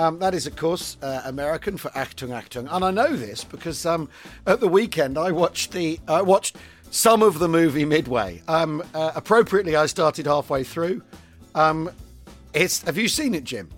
[0.00, 3.84] Um, that is, of course, uh, American for Achtung Achtung, and I know this because
[3.84, 4.08] um,
[4.46, 6.56] at the weekend I watched the I watched
[6.90, 8.42] some of the movie Midway.
[8.48, 11.02] Um, uh, appropriately, I started halfway through.
[11.54, 11.90] Um,
[12.54, 13.68] it's have you seen it, Jim?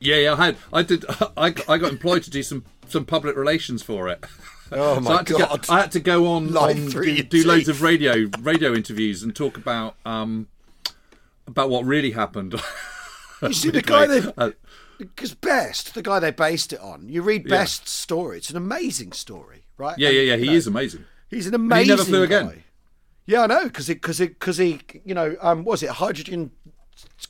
[0.00, 0.56] Yeah, yeah, I had.
[0.72, 1.04] I did.
[1.36, 4.24] I, I got employed to do some some public relations for it.
[4.72, 5.66] Oh So my I had to go- god!
[5.68, 9.56] I had to go on, on do, do loads of radio radio interviews and talk
[9.56, 10.46] about um
[11.48, 12.54] about what really happened.
[13.42, 14.50] you see the guy they Uh,
[15.00, 17.08] because Best, the guy they based it on.
[17.08, 19.98] You read Best's story; it's an amazing story, right?
[19.98, 20.36] yeah, And, yeah, yeah.
[20.36, 21.04] He know, is amazing.
[21.28, 21.88] He's an amazing.
[21.88, 22.36] never flew guy.
[22.38, 22.64] again.
[23.26, 25.90] Yeah, I know because it because it because he you know um what was it
[25.90, 26.50] hydrogen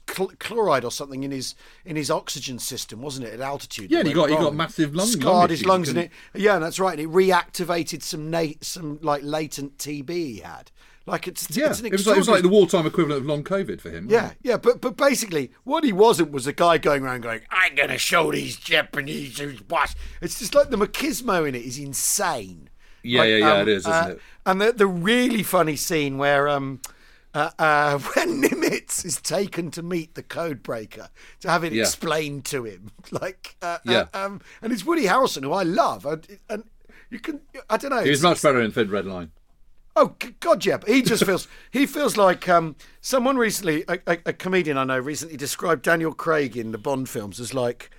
[0.08, 1.54] cl- chloride or something in his
[1.84, 3.90] in his oxygen system wasn't it at altitude?
[3.90, 6.58] Yeah, and he got- he got massive lung- scarred lung his lungs and it yeah
[6.58, 10.70] that's right and it reactivated some na- some like latent TB he had
[11.10, 13.26] like it's Yeah, it's an it was like it was like the wartime equivalent of
[13.26, 14.06] long COVID for him.
[14.08, 17.74] yeah, yeah, but but basically, what he wasn't was a guy going around going, I'm
[17.74, 19.94] gonna show these Japanese who's boss.
[20.22, 22.70] It's just like the machismo in it is insane.
[23.02, 24.20] Yeah, Like, yeah, yeah, um, it is, isn't uh, it?
[24.46, 26.80] And the the really funny scene where um
[27.32, 31.08] uh, uh, when Nimitz is taken to meet the code breaker
[31.40, 31.82] to have it Yeah.
[31.82, 34.06] explained to him, like uh, Yeah.
[34.12, 36.64] uh, um, and it's Woody Harrelson who I love, and, and
[37.08, 38.02] you can I don't know.
[38.02, 39.30] He was much better in Thin Red Line.
[39.96, 40.78] Oh God, yeah.
[40.86, 44.98] He just feels he feels like um, someone recently, a, a, a comedian I know
[44.98, 47.90] recently described Daniel Craig in the Bond films as like,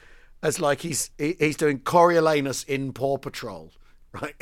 [0.41, 3.71] as like he's he, he's doing Coriolanus in Paw Patrol,
[4.13, 4.35] right?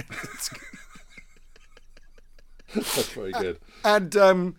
[2.75, 3.59] That's very good.
[3.83, 4.55] and um,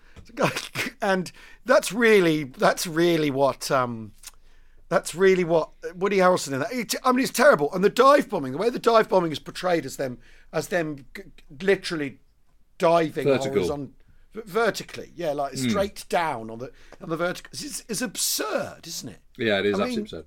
[1.00, 1.32] and
[1.64, 4.12] that's really that's really what um,
[4.88, 6.72] that's really what Woody Harrelson in that.
[6.72, 7.72] It, I mean, it's terrible.
[7.72, 10.18] And the dive bombing, the way the dive bombing is portrayed as them
[10.52, 11.22] as them g-
[11.62, 12.18] literally
[12.80, 13.54] diving Vertical.
[13.54, 13.94] horizon-
[14.34, 16.70] vertically, yeah, like straight down on the
[17.02, 17.50] on the vertical.
[17.52, 19.18] It's, it's absurd, isn't it?
[19.38, 20.26] Yeah, it is I absolutely mean, absurd.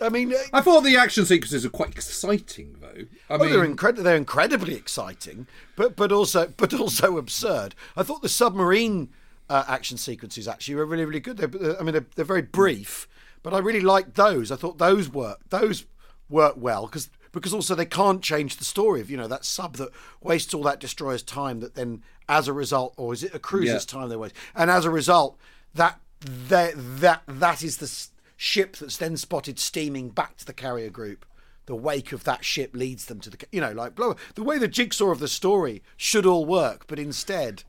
[0.00, 3.04] I mean, uh, I thought the action sequences are quite exciting, though.
[3.30, 4.02] I Oh, mean, they're incredible.
[4.02, 5.46] They're incredibly exciting,
[5.76, 7.74] but but also but also absurd.
[7.96, 9.10] I thought the submarine
[9.48, 11.36] uh, action sequences actually were really really good.
[11.36, 13.06] They're, I mean, they're, they're very brief,
[13.42, 14.50] but I really liked those.
[14.50, 15.84] I thought those work those
[16.28, 19.76] work well because because also they can't change the story of you know that sub
[19.76, 19.88] that
[20.20, 23.86] wastes all that destroyer's time that then as a result or is it a cruiser's
[23.88, 24.00] Yeah.
[24.00, 25.36] time they waste and as a result
[25.74, 28.06] that that that that is the
[28.36, 31.24] ship that's then spotted steaming back to the carrier group
[31.66, 34.58] the wake of that ship leads them to the you know like blah, the way
[34.58, 37.64] the jigsaw of the story should all work but instead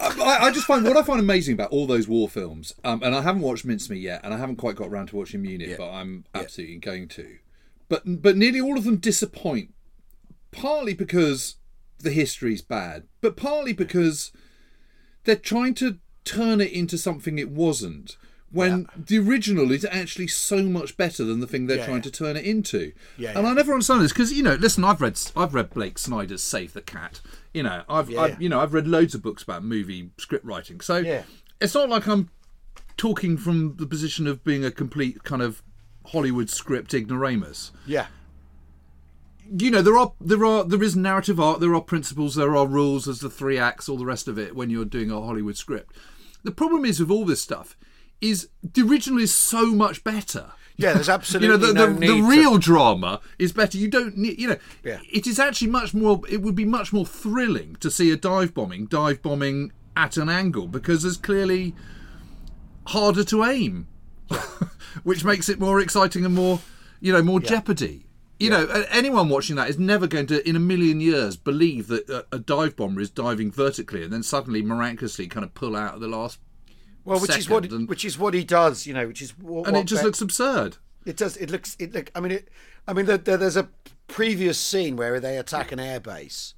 [0.00, 3.16] I, I just find what I find amazing about all those war films, um, and
[3.16, 5.90] I haven't watched Mincemeat yet, and I haven't quite got around to watching Munich, but
[5.90, 7.38] I'm absolutely going to.
[7.88, 9.72] But but nearly all of them disappoint,
[10.52, 11.56] partly because
[11.98, 14.30] the history's bad, but partly because
[15.24, 18.16] they're trying to turn it into something it wasn't.
[18.50, 22.02] When the original is actually so much better than the thing they're Yeah, trying yeah.
[22.04, 23.50] to turn it into, Yeah, and yeah.
[23.50, 26.72] I never understand this because you know, listen, I've read I've read Blake Snyder's Save
[26.72, 27.20] the Cat.
[27.52, 28.36] You know, I've, Yeah, I've yeah.
[28.40, 30.80] you know I've read loads of books about movie script writing.
[30.80, 31.24] So Yeah.
[31.60, 32.30] it's not like I'm
[32.96, 35.62] talking from the position of being a complete kind of
[36.08, 37.70] Hollywood script ignoramus.
[37.86, 38.06] yeah
[39.50, 42.66] You know, there are there are there is narrative art, there are principles, there are
[42.66, 45.56] rules, there's the three acts, all the rest of it when you're doing a Hollywood
[45.56, 45.94] script.
[46.44, 47.76] The problem is with all this stuff
[48.20, 50.52] is the original is so much better.
[50.76, 53.78] yeah there's You absolutely know, the, no the, need the to- real drama is better.
[53.78, 55.00] You don't need, you know, Yeah.
[55.10, 58.52] it is actually much more, it would be much more thrilling to see a dive
[58.54, 61.74] bombing, dive bombing at an angle because there's clearly
[62.88, 63.86] harder to aim,
[65.02, 66.60] which makes it more exciting and more,
[67.00, 68.04] you know, more jeopardy.
[68.40, 72.08] You know, anyone watching that is never going to, in a million years, believe that
[72.08, 75.94] a, a dive bomber is diving vertically and then suddenly miraculously kind of pull out
[75.94, 76.38] at the last,
[77.04, 79.66] well which is what and- which is what he does you know which is what,
[79.66, 80.76] and what it just Be- looks absurd.
[81.04, 81.36] It does.
[81.38, 81.74] It looks.
[81.78, 82.10] It look.
[82.14, 82.48] I mean, it.
[82.86, 83.68] I mean, there, there's a
[84.08, 86.52] previous scene where they attack an airbase,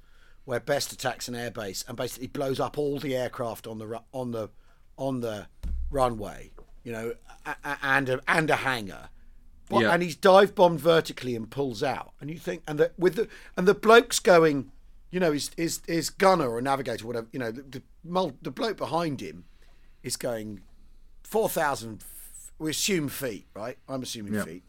[0.45, 4.31] where Best attacks an airbase and basically blows up all the aircraft on the on
[4.31, 4.49] the
[4.97, 5.47] on the
[5.89, 6.50] runway.
[6.83, 7.13] You know,
[7.45, 9.09] a, a, and a, and a hangar.
[9.69, 9.93] But, Yeah.
[9.93, 12.13] And he's dive bombed vertically and pulls out.
[12.19, 14.71] And you think, and the with the and the bloke's going,
[15.11, 18.77] you know, his his, his gunner or navigator, whatever, you know, the the, the bloke
[18.77, 19.45] behind him
[20.03, 20.61] is going
[21.23, 22.03] four thousand.
[22.59, 23.77] We assume feet, right?
[23.87, 24.43] I'm assuming Yeah.
[24.43, 24.63] feet.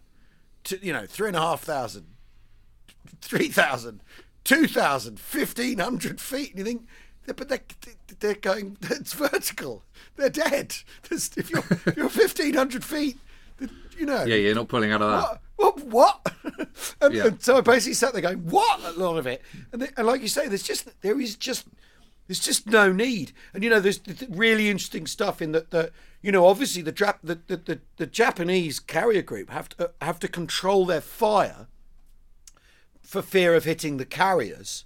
[0.64, 2.06] To, you know, three and a half thousand,
[3.20, 4.02] three thousand,
[4.44, 6.50] two thousand, fifteen hundred feet.
[6.50, 6.86] And you think, "Yeah,
[7.26, 7.60] but they're,
[8.20, 9.82] they're going, it's vertical.
[10.16, 10.74] They're dead.
[11.08, 13.18] There's, if you're, if you're 1,500 feet,
[13.98, 14.24] you know.
[14.24, 15.40] Yeah, you're not pulling out of that.
[15.56, 15.84] What?
[15.86, 16.24] What?
[16.24, 16.68] what?
[17.00, 17.26] and, Yeah.
[17.26, 19.42] and so I basically sat there going, "What?" A lot of it,
[19.72, 21.66] and, they, and like you say, there's just there is just
[22.26, 23.32] there's just no need.
[23.54, 25.70] And you know, there's th- th- really interesting stuff in that.
[25.70, 25.90] that
[26.20, 30.18] you know, obviously the, Jap- the, the the the Japanese carrier group have to have
[30.20, 31.68] to control their fire
[33.02, 34.84] for fear of hitting the carriers.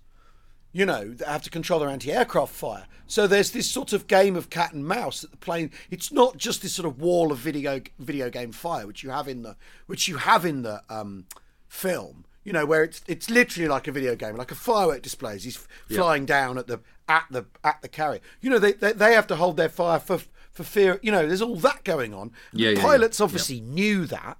[0.76, 2.84] You know, they have to control their anti-aircraft fire.
[3.06, 5.70] So there's this sort of game of cat and mouse that the plane.
[5.90, 9.26] It's not just this sort of wall of video video game fire which you have
[9.26, 9.56] in the
[9.86, 11.24] which you have in the um,
[11.66, 12.26] film.
[12.44, 15.44] You know, where it's it's literally like a video game, like a firework displays.
[15.44, 18.20] He's f- flying down at the at the at the carrier.
[18.42, 20.20] You know, they, they they have to hold their fire for
[20.52, 21.00] for fear.
[21.02, 22.32] You know, there's all that going on.
[22.52, 22.84] Yeah, the yeah, yeah.
[22.84, 24.36] pilots obviously knew that.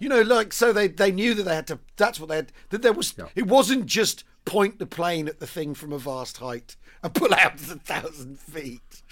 [0.00, 1.78] You know, like so they they knew that they had to.
[1.96, 2.52] That's what they had.
[2.70, 3.14] That there was.
[3.16, 3.26] Yeah.
[3.36, 7.32] It wasn't just point the plane at the thing from a vast height and pull
[7.34, 9.02] out a thousand feet.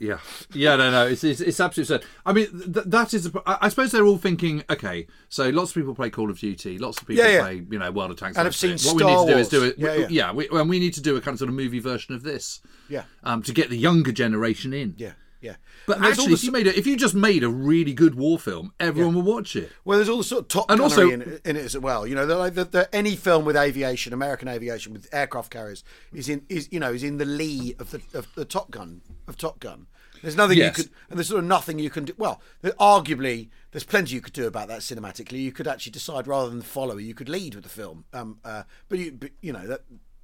[0.00, 0.18] Yeah,
[0.52, 2.08] yeah, no, no, it's it's, it's absolutely absurd.
[2.24, 3.26] I mean, th- that is.
[3.26, 6.78] a- I suppose they're all thinking, okay, so lots of people play Call of Duty,
[6.78, 7.40] lots of people Yeah, yeah.
[7.40, 8.72] play, you know, World of Tanks, And have seen.
[8.72, 9.74] What Star we need to do is do it.
[9.76, 10.06] Yeah, we- yeah.
[10.10, 12.22] yeah, we, and we need to do a kind of sort of movie version of
[12.22, 12.60] this.
[12.88, 13.02] Yeah.
[13.24, 14.94] um, to get the younger generation in.
[14.98, 15.56] Yeah, yeah.
[15.86, 18.38] But And actually, if you made a, if you just made a really good war
[18.38, 19.70] film, everyone will watch it.
[19.84, 22.06] Well, there's all the sort of top And also- in, it- in it as well.
[22.06, 25.84] You know, they're like the, the, any film with aviation, American aviation with aircraft carriers
[26.12, 29.00] is in is you know is in the lee of the of the Top Gun
[29.26, 29.86] of Top Gun.
[30.20, 30.76] There's nothing Yes.
[30.78, 32.12] you could, and there's sort of nothing you can do.
[32.18, 32.42] Well,
[32.80, 35.40] arguably, there's plenty you could do about that cinematically.
[35.40, 38.04] You could actually decide rather than follow, you could lead with the film.
[38.12, 39.82] Um, uh, but you, but, you know that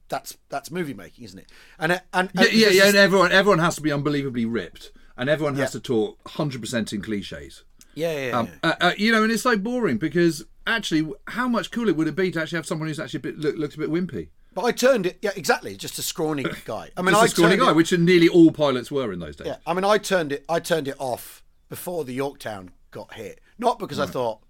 [0.08, 1.48] that's that's movie making, isn't it?
[1.78, 2.86] And uh, and, Yeah, yeah, yeah.
[2.88, 5.80] And everyone everyone has to be unbelievably ripped, and everyone has Yeah.
[5.80, 7.64] to talk hundred percent in cliches.
[7.94, 8.38] yeah, yeah, yeah.
[8.38, 12.08] Um, uh, uh, you know, and it's so boring because actually, how much cooler would
[12.08, 14.28] it be to actually have someone who's actually a bit, look, looks a bit wimpy?
[14.54, 16.90] But I turned it, yeah, exactly, just a scrawny guy.
[16.96, 19.36] I mean, Just I a scrawny guy, it- which nearly all pilots were in those
[19.36, 19.48] days.
[19.48, 20.44] Yeah, I mean, I turned it.
[20.48, 23.40] I turned it off before the Yorktown got hit.
[23.58, 24.40] Not because I thought,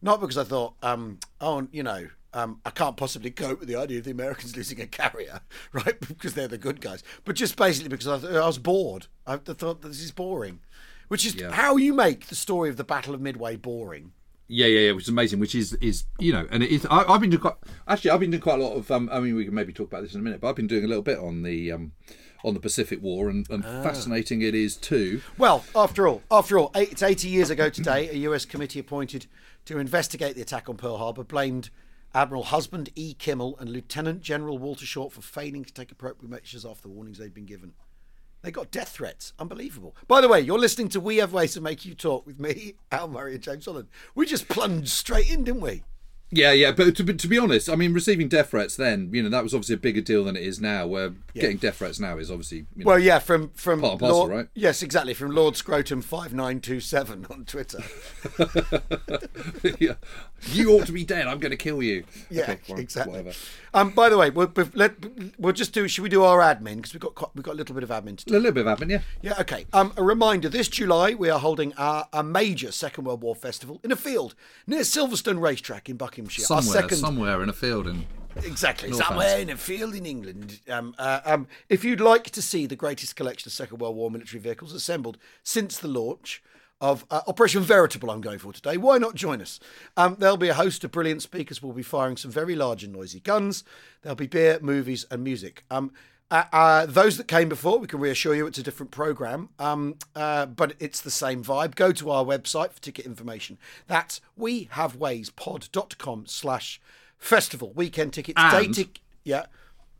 [0.00, 3.76] not because I thought, um, oh, you know, um, I can't possibly cope with the
[3.76, 5.40] idea of the Americans losing a carrier,
[5.72, 5.98] right?
[6.08, 7.02] Because they're the good guys.
[7.24, 9.06] But just basically because I, th- I was bored.
[9.26, 10.60] I th- thought this is boring,
[11.08, 11.52] which is Yeah.
[11.52, 14.12] how you make the story of the Battle of Midway boring.
[14.48, 15.38] Yeah, yeah, yeah, which is amazing.
[15.40, 16.84] Which is is you know, and it is.
[16.90, 17.54] I, I've been doing quite.
[17.88, 18.90] Actually, I've been doing quite a lot of.
[18.90, 20.66] Um, I mean, we can maybe talk about this in a minute, but I've been
[20.66, 21.92] doing a little bit on the um,
[22.44, 23.82] on the Pacific War, and, and Ah.
[23.82, 25.22] fascinating it is too.
[25.38, 29.26] Well, after all, after all, eight, it's 80 years ago today, a US committee appointed
[29.64, 31.70] to investigate the attack on Pearl Harbor blamed
[32.14, 33.14] Admiral Husband E.
[33.14, 37.16] Kimmel and Lieutenant General Walter Short for failing to take appropriate measures after the warnings
[37.18, 37.72] they'd been given.
[38.42, 39.32] They got death threats.
[39.38, 39.96] Unbelievable.
[40.08, 42.74] By the way, you're listening to We Have Ways to Make You Talk with me,
[42.90, 43.88] Al Murray, and James Holland.
[44.14, 45.84] We just plunged straight in, didn't we?
[46.34, 49.22] Yeah, yeah, but to, be- to be honest, I mean, receiving death threats then, you
[49.22, 50.86] know, that was obviously a bigger deal than it is now.
[50.86, 54.18] Where getting death threats now is obviously, you know, Well, yeah, from from Part parcel,
[54.18, 54.48] Lord, right?
[54.54, 55.12] Yes, exactly.
[55.12, 57.80] From Lord Scrotum five nine two seven on Twitter.
[59.78, 59.94] yeah.
[60.46, 61.26] you ought to be dead.
[61.26, 62.04] I'm going to kill you.
[62.30, 63.10] Yeah, Okay, fine, exactly.
[63.12, 63.36] Whatever.
[63.74, 64.94] Um, by the way, we'll, let,
[65.38, 65.88] we'll just do.
[65.88, 67.90] Should we do our admin because we've got quite, we've got a little bit of
[67.90, 68.34] admin to do.
[68.34, 69.00] A little bit of admin, yeah.
[69.22, 69.66] Yeah, okay.
[69.72, 73.80] Um, a reminder: this July we are holding our, a major Second World War festival
[73.82, 74.34] in a field
[74.66, 76.44] near Silverstone Racetrack in Buckinghamshire.
[76.50, 80.06] our Somewhere, second, somewhere in a field in exactly North somewhere in a field in
[80.06, 80.60] England.
[80.68, 84.10] Um, uh, um, if you'd like to see the greatest collection of Second World War
[84.10, 86.42] military vehicles assembled since the launch
[86.82, 88.76] of uh, Operation Veritable, I'm going for today.
[88.76, 89.60] Why not join us?
[89.96, 91.62] Um, there'll be a host of brilliant speakers.
[91.62, 93.62] We'll be firing some very large and noisy guns.
[94.02, 95.64] There'll be beer, movies, and music.
[95.70, 95.92] Um,
[96.30, 99.94] uh, uh, those that came before, we can reassure you it's a different program, um,
[100.16, 101.76] uh, but it's the same vibe.
[101.76, 103.58] Go to our website for ticket information.
[103.86, 106.80] That's wehavewayspod.com slash
[107.16, 107.72] festival.
[107.74, 109.46] Weekend tickets, day And- tic- Yeah.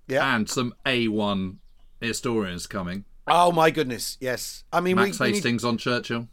[0.09, 0.35] Yeah.
[0.35, 1.59] and some A1
[2.01, 3.05] historians coming.
[3.29, 4.17] Oh, my goodness.
[4.21, 4.65] Yes.
[4.73, 6.27] I mean, Max we, we need- Hastings on Churchill.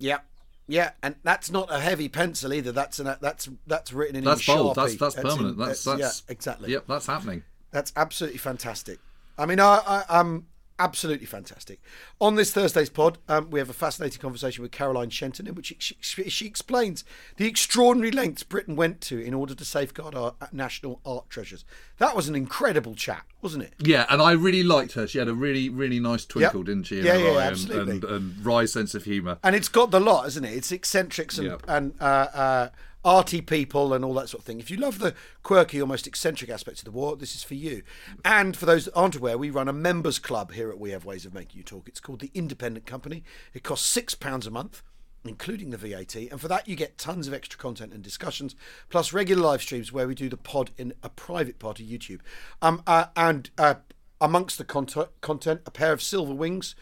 [0.00, 0.18] Yeah.
[0.66, 2.70] Yeah, and that's not a heavy pencil either.
[2.70, 4.76] That's an, that's that's written in That's bold.
[4.76, 4.96] Sharpie.
[4.96, 5.58] That's that's in- permanent.
[5.58, 6.70] That's that's yeah, exactly.
[6.70, 7.42] Yep, that's happening.
[7.72, 9.00] That's absolutely fantastic.
[9.36, 10.46] I mean, I, I, I'm
[10.80, 11.80] absolutely fantastic.
[12.20, 15.74] On this Thursday's pod, um, we have a fascinating conversation with Caroline Shenton, in which
[15.78, 17.04] she, she, explains
[17.36, 21.64] the extraordinary lengths Britain went to in order to safeguard our national art treasures.
[21.98, 23.74] That was an incredible chat, wasn't it?
[23.78, 25.06] Yeah, and I really liked her.
[25.06, 27.00] She had a really, really nice twinkle, didn't she?
[27.00, 27.94] in Yeah, yeah, eye and- absolutely.
[27.96, 29.38] And, and, wry sense of humour.
[29.44, 30.54] And it's got the lot, isn't it?
[30.54, 31.62] It's eccentrics and, Yep.
[31.68, 32.68] and uh, uh,
[33.04, 34.60] arty people and all that sort of thing.
[34.60, 37.82] If you love the quirky, almost eccentric aspects of the war, this is for you.
[38.24, 41.04] And for those that aren't aware, we run a members club here at We Have
[41.04, 41.88] Ways of Making You Talk.
[41.88, 43.22] It's called the Independent Company.
[43.54, 44.82] It costs £6 a month
[45.24, 46.14] including the VAT.
[46.16, 48.54] And for that, you get tons of extra content and discussions,
[48.88, 52.20] plus regular live streams where we do the pod in a private part of YouTube.
[52.62, 53.74] Um, uh, and uh,
[54.20, 56.74] amongst the content, content, a pair of silver wings,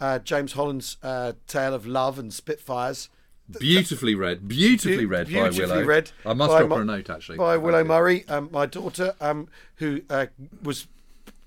[0.00, 3.08] uh, James Holland's uh, Tale of Love and Spitfires.
[3.58, 5.86] Beautifully read, beautifully read Beautifully by Willow.
[5.86, 7.38] read I must drop her a note actually.
[7.38, 10.26] by Willow Murray, um, my daughter, um, who uh,
[10.62, 10.86] was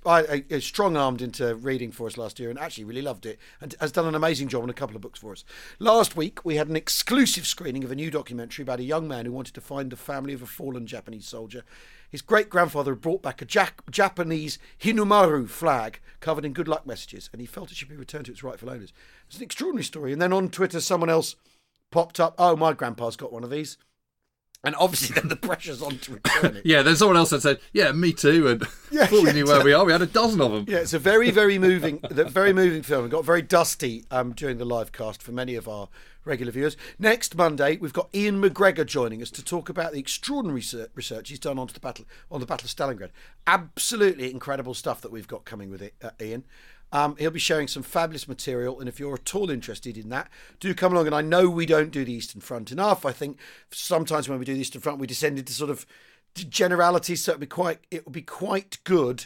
[0.05, 3.39] I, uh, strong armed into reading for us last year and actually really loved it
[3.59, 5.43] and has done an amazing job on a couple of books for us.
[5.79, 9.25] Last week, we had an exclusive screening of a new documentary about a young man
[9.25, 11.63] who wanted to find the family of a fallen Japanese soldier.
[12.07, 16.85] His great grandfather had brought back a Jack- Japanese Hinomaru flag covered in good luck
[16.85, 18.93] messages, and he felt it should be returned to its rightful owners.
[19.27, 20.13] It's an extraordinary story.
[20.13, 21.35] And then on Twitter, someone else
[21.95, 23.77] popped up, Oh, my grandpa's got one of these.
[24.65, 26.65] And obviously, then the pressure's on to return it.
[26.65, 29.45] Yeah, then someone else had said, "Yeah, me too." And Yeah, before we yeah, knew
[29.45, 30.65] where we are, we had a dozen of them.
[30.67, 33.05] Yeah, it's a very, very moving, very moving film.
[33.05, 35.87] It got very dusty um, during the live cast for many of our
[36.23, 36.75] regular viewers.
[36.97, 41.29] Next Monday, we've got Iain MacGregor joining us to talk about the extraordinary research, research
[41.29, 43.11] he's done onto the battle on the Battle of Stalingrad.
[43.45, 46.43] Absolutely incredible stuff that we've got coming with it, uh, Iain.
[46.91, 50.29] Um, he'll be sharing some fabulous material, and if you're at all interested in that,
[50.59, 51.07] do come along.
[51.07, 53.05] And I know we don't do the Eastern Front enough.
[53.05, 53.37] I think
[53.71, 55.85] sometimes when we do the Eastern Front, we descend into sort of
[56.35, 57.23] generalities.
[57.23, 59.25] So it'd be quite, it would be quite good.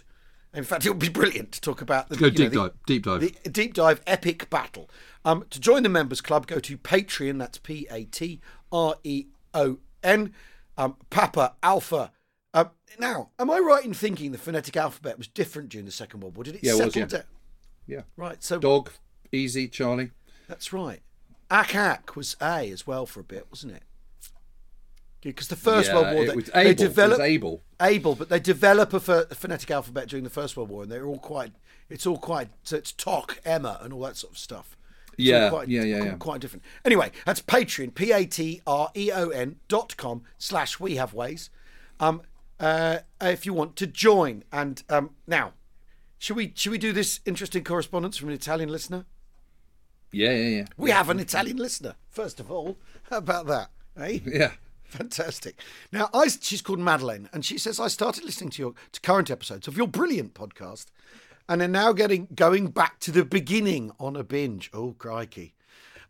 [0.53, 2.55] In fact, it would be brilliant to talk about the Go you know, deep the-
[2.57, 3.21] dive, deep dive.
[3.43, 4.89] the deep dive epic battle.
[5.23, 7.37] Um, to join the members club, go to Patreon.
[7.37, 10.33] That's P A T R E O N.
[10.75, 12.11] Um, Papa Alpha.
[12.53, 16.21] Um, now, am I right in thinking the phonetic alphabet was different during the Second
[16.21, 16.45] World War?
[16.45, 17.05] Did it Yeah, it was, settle yeah.
[17.05, 17.23] down?
[17.89, 18.43] Yeah, Right.
[18.43, 18.91] So dog,
[19.31, 20.11] easy, Charlie.
[20.47, 21.01] that's right.
[21.51, 23.83] Ak was A as well for a bit, wasn't it?
[25.21, 27.63] Because the First Yeah, World War, it they, was they able, it was developed able.
[27.81, 31.05] able, but they develop a, pho- phonetic alphabet during the First World War, and they're
[31.07, 31.51] all quite.
[31.89, 32.49] It's all quite.
[32.63, 34.77] So it's Tok, Emma, and all that sort of stuff.
[35.13, 36.13] It's Yeah, quite, yeah, yeah, yeah.
[36.13, 36.63] Quite different.
[36.85, 41.13] Anyway, that's Patreon, P A T R E O N dot com slash We Have
[41.13, 41.49] Ways.
[41.99, 42.21] Um,
[42.59, 45.51] uh, if you want to join, and um, now,
[46.19, 49.05] should we should we do this interesting correspondence from an Italian listener?
[50.11, 51.95] Yeah, yeah, yeah, We have an Italian listener.
[52.09, 52.77] First of all,
[53.09, 53.69] how about that?
[53.97, 54.19] Eh?
[54.25, 54.51] yeah.
[54.85, 55.61] Fantastic.
[55.91, 59.29] Now, I, she's called Madeleine, and she says I started listening to your to current
[59.29, 60.87] episodes of your brilliant podcast,
[61.47, 64.71] and are now getting going back to the beginning on a binge.
[64.73, 65.53] Oh, crikey!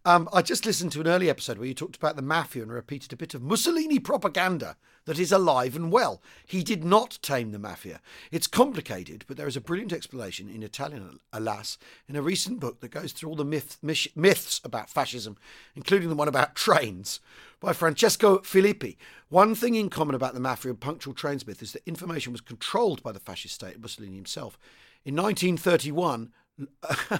[0.05, 2.71] Um, I just listened to an early episode where you talked about the mafia and
[2.71, 6.21] repeated a bit of Mussolini propaganda that is alive and well.
[6.45, 7.99] He did not tame the mafia.
[8.31, 11.77] It's complicated, but there is a brilliant explanation in Italian, alas,
[12.07, 15.35] in a recent book that goes through all the myth, myth, myths about fascism,
[15.75, 17.19] including the one about trains,
[17.59, 18.95] by Francesco Filippi.
[19.27, 22.41] One thing in common about the mafia and punctual trains myth is that information was
[22.41, 24.57] controlled by the fascist state, and Mussolini himself.
[25.03, 26.31] In 1931,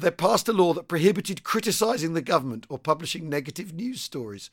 [0.00, 4.50] they passed a law that prohibited criticising the government or publishing negative news stories.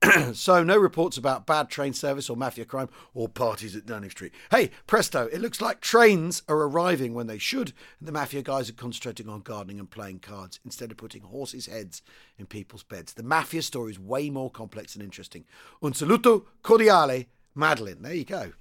[0.32, 4.32] so, no reports about bad train service or mafia crime or parties at Downing Street.
[4.50, 8.70] Hey, presto, it looks like trains are arriving when they should, and the mafia guys
[8.70, 12.02] are concentrating on gardening and playing cards instead of putting horses' heads
[12.38, 13.14] in people's beds.
[13.14, 15.44] The mafia story is way more complex and interesting.
[15.82, 17.26] Un saluto cordiale,
[17.56, 18.02] Madeline.
[18.02, 18.52] There you go.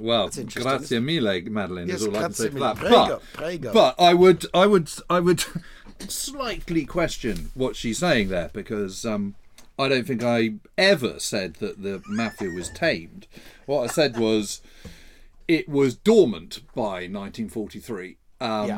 [0.00, 1.88] Well, interesting, grazie a mille, Madeline.
[1.88, 2.76] Yes, is all I can say for that.
[2.76, 3.72] Prego, but, prego.
[3.72, 5.44] but I would, I would, I would
[6.08, 9.34] slightly question what she's saying there because um,
[9.78, 13.26] I don't think I ever said that the mafia was tamed.
[13.66, 14.60] What I said was
[15.46, 18.16] it was dormant by 1943.
[18.40, 18.68] Um,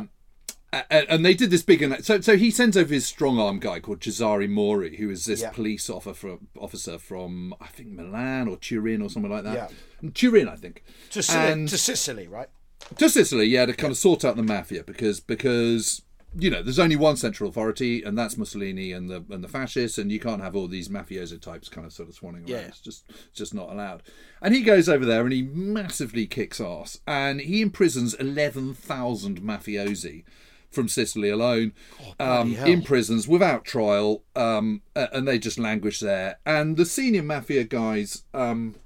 [0.72, 0.82] Yeah.
[0.90, 3.80] and they did this big and so so he sends over his strong arm guy
[3.80, 5.50] called Cesare Mori, who is this Yeah.
[5.50, 9.72] police officer from, officer from I think Milan or Turin or something like that.
[10.02, 10.10] Yeah.
[10.14, 10.84] Turin, I think.
[11.10, 12.48] To, Sicily, And- to Sicily, right?
[12.98, 16.02] to Sicily, yeah, to kind of sort out the mafia because because
[16.38, 19.98] you know there's only one central authority and that's Mussolini and the and the fascists
[19.98, 22.48] and you can't have all these mafioso types kind of sort of swanning around.
[22.48, 22.58] Yeah.
[22.58, 24.02] It's just it's just not allowed.
[24.40, 29.40] And he goes over there and he massively kicks ass and he imprisons eleven thousand
[29.42, 30.24] mafiosi
[30.70, 31.72] from Sicily alone,
[32.20, 36.38] um, in prisons without trial, um, and they just languish there.
[36.46, 38.76] And the senior mafia guys, um,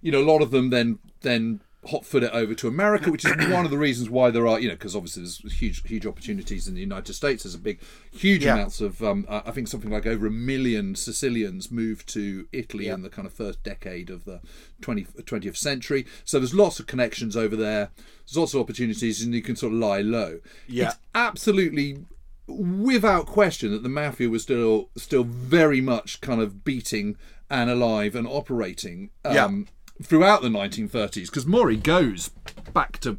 [0.00, 3.24] you know, a lot of them then then hot foot it over to America, which
[3.24, 6.04] is one of the reasons why there are, you know, because obviously there's huge huge
[6.06, 7.44] opportunities in the United States.
[7.44, 7.80] There's a big,
[8.10, 8.54] huge Yeah.
[8.54, 12.86] amounts of, um, I I think something like over a million Sicilians moved to Italy
[12.86, 12.94] Yeah.
[12.94, 14.40] in the kind of first decade of the
[14.80, 16.04] 20, 20th century.
[16.24, 17.90] So there's lots of connections over there.
[18.26, 20.40] There's lots of opportunities, and you can sort of lie low.
[20.66, 20.88] Yeah.
[20.88, 22.04] It's absolutely
[22.46, 27.16] without question that the mafia was still still very much kind of beating
[27.50, 29.58] and alive and operating um, Yeah.
[30.02, 31.26] Throughout the 1930s.
[31.26, 32.30] Because Mori goes
[32.72, 33.18] back to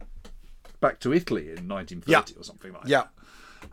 [0.80, 2.40] back to Italy in 1930 Yeah.
[2.40, 2.90] or something like that.
[2.90, 3.04] Yeah.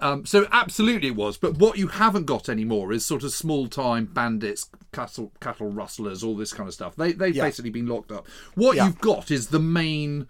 [0.00, 3.68] Um, so absolutely it was, but what you haven't got anymore is sort of small
[3.68, 6.96] time bandits, cattle cattle rustlers, all this kind of stuff.
[6.96, 7.44] They they've Yeah.
[7.44, 8.26] basically been locked up.
[8.56, 8.86] What Yeah.
[8.86, 10.26] you've got is the main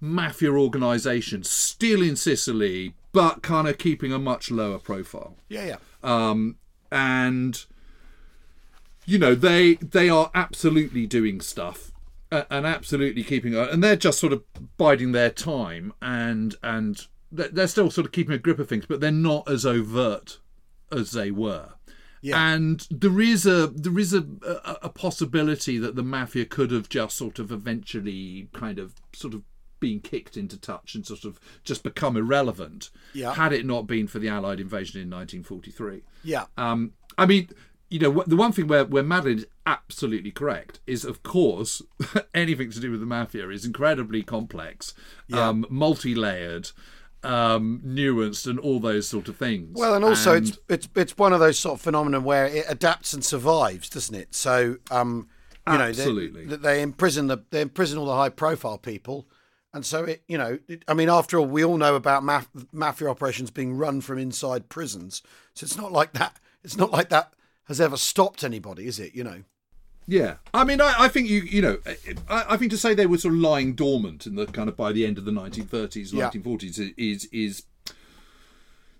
[0.00, 5.36] mafia organisation still in Sicily, but kind of keeping a much lower profile.
[5.48, 5.66] Yeah.
[5.66, 5.76] Yeah.
[6.04, 6.56] Um,
[6.92, 7.64] and
[9.08, 11.92] you know they they are absolutely doing stuff
[12.30, 14.42] uh, and absolutely keeping and they're just sort of
[14.76, 18.84] biding their time and and they're they're still sort of keeping a grip of things
[18.86, 20.38] but they're not as overt
[20.92, 21.70] as they were
[22.20, 22.52] Yeah.
[22.54, 26.88] and there is a there is a, a a possibility that the mafia could have
[26.88, 29.42] just sort of eventually kind of sort of
[29.80, 33.32] been kicked into touch and sort of just become irrelevant Yeah.
[33.34, 36.46] had it not been for the allied invasion in 1943 Yeah.
[36.56, 37.48] um, I mean,
[37.90, 41.80] you know, the one thing where, where Madeline is absolutely correct is, of course,
[42.34, 44.92] anything to do with the mafia is incredibly complex,
[45.32, 46.70] um, multi layered,
[47.22, 49.70] um, nuanced, and all those sort of things.
[49.78, 52.66] Well, and also And- it's it's it's one of those sort of phenomena where it
[52.68, 54.34] adapts and survives, doesn't it?
[54.34, 55.28] So, um,
[55.66, 56.44] you Absolutely.
[56.44, 59.26] know, they, they imprison the they imprison all the high profile people,
[59.72, 62.66] and so it, you know, it, I mean, after all, we all know about maf-
[62.72, 65.22] mafia operations being run from inside prisons,
[65.54, 66.38] so it's not like that.
[66.62, 67.32] It's not like that
[67.68, 69.14] has ever stopped anybody, is it?
[69.14, 69.42] You know.
[70.10, 71.78] Yeah, I mean, I, I think you you know,
[72.28, 74.76] I, I think to say they were sort of lying dormant in the kind of
[74.76, 76.30] by the end of the 1930s, Yeah.
[76.30, 77.64] 1940s is is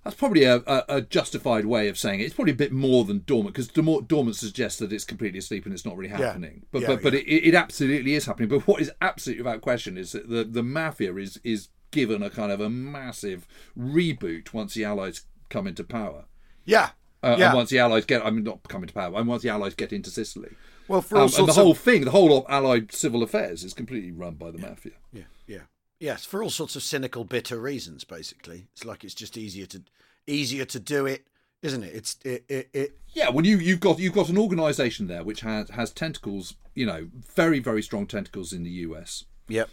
[0.04, 2.24] that's probably a, a, a justified way of saying it.
[2.24, 5.74] It's probably a bit more than dormant because dormant suggests that it's completely asleep and
[5.74, 6.64] it's not really happening.
[6.70, 7.20] But Yeah, but but yeah.
[7.20, 8.48] it, it absolutely is happening.
[8.48, 12.28] But what is absolutely without question is that the the mafia is is given a
[12.30, 13.46] kind of a massive
[13.76, 16.26] reboot once the Allies come into power.
[16.66, 16.90] Yeah.
[17.22, 17.46] Uh, yeah.
[17.48, 19.74] And once the Allies get, I mean, not come into power, and once the Allies
[19.74, 20.50] get into Sicily.
[20.86, 23.22] well, for all Um, and the sorts whole of thing, the whole of Allied civil
[23.22, 24.92] affairs is completely run by the mafia.
[25.12, 25.62] yeah, yeah,
[25.98, 28.04] yes, for all sorts of cynical, bitter reasons.
[28.04, 29.82] Basically, it's like it's just easier to
[30.26, 31.26] easier to do it,
[31.62, 31.94] isn't it?
[31.94, 35.40] It's it it, it Yeah, well, you you've got you've got an organisation there which
[35.40, 39.24] has has tentacles, you know, very very strong tentacles in the US.
[39.48, 39.68] Yep.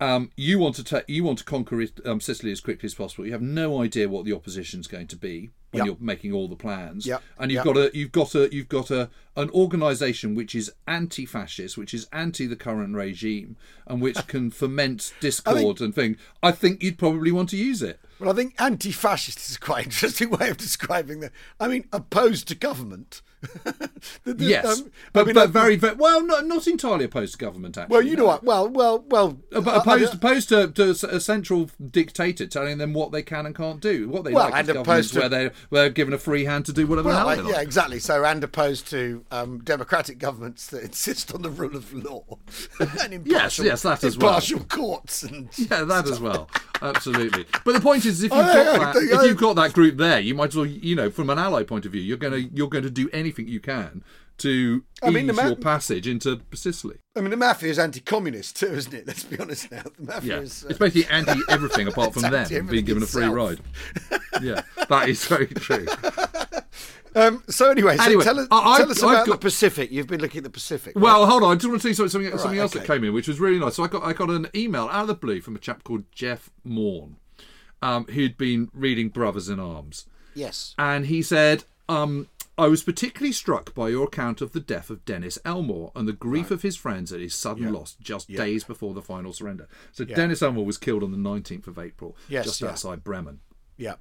[0.00, 2.94] Um, you want to ta- you want to conquer it, um, Sicily as quickly as
[2.94, 3.26] possible.
[3.26, 5.86] You have no idea what the opposition's going to be when Yep.
[5.86, 7.06] you're making all the plans.
[7.06, 7.22] Yep.
[7.38, 7.74] And you've Yep.
[7.74, 12.06] got a you've got a you've got a an organisation which is anti-fascist, which is
[12.12, 16.16] anti the current regime, and which can foment discord and thing.
[16.42, 18.00] I think you'd probably want to use it.
[18.20, 21.32] Well, I think anti-fascist is a quite interesting way of describing that.
[21.58, 23.22] I mean, opposed to government.
[24.24, 27.04] The- the- Yes, um, but, I mean, but I- very, very well, not not entirely
[27.06, 27.78] opposed to government.
[27.78, 28.44] Actually, Well, you know what?
[28.44, 29.38] Well, well, well.
[29.54, 33.22] Uh, But I- I opposed, opposed to, to a central dictator telling them what they
[33.22, 34.08] can and can't do.
[34.08, 36.72] What they Well, like and opposed to- where they're, they're given a free hand to
[36.72, 37.66] do whatever the well, hell like, they yeah, like.
[37.66, 37.98] exactly.
[37.98, 42.24] So, and opposed to um, democratic governments that insist on the rule of law
[43.02, 44.28] and impartial, yes, that as well.
[44.28, 46.50] impartial courts and Yeah, that as well.
[46.82, 47.44] Absolutely.
[47.64, 49.96] But the point is, if you've Oh, got yeah, that, if you've got that group
[49.96, 52.38] there, you might as well, you know, from an ally point of view, you're gonna
[52.38, 54.02] you're going to do anything you can
[54.38, 56.96] to I mean, ease the ma- your passage into Sicily.
[57.14, 59.06] I mean, the mafia is anti-communist too, isn't it?
[59.06, 59.82] Let's be honest now.
[59.98, 60.64] The mafia Yeah, is.
[60.64, 63.60] Uh, it's basically anti everything apart from them being given a free ride.
[64.42, 65.86] Yeah, that is very true.
[67.14, 69.90] um, so anyway, so Anyway, tell us, I- tell us about the got- Pacific.
[69.90, 70.94] You've been looking at the Pacific.
[70.96, 71.02] right?
[71.02, 71.52] Well, hold on.
[71.52, 72.86] I just want to tell you something, something else okay.
[72.86, 73.74] that came in, which was really nice.
[73.74, 76.04] So I got I got an email out of the blue from a chap called
[76.12, 77.16] Jeff Morn,
[77.82, 80.74] um, who'd been reading Brothers in Arms, yes.
[80.78, 85.04] and he said, um, "I was particularly struck by your account of the death of
[85.04, 88.94] Dennis Elmore and the grief of his friends at his sudden loss just days before
[88.94, 92.60] the final surrender." So Dennis Elmore was killed on the nineteenth of April, Yes, just
[92.60, 92.68] yeah.
[92.68, 93.40] outside Bremen.
[93.76, 93.94] Yeah.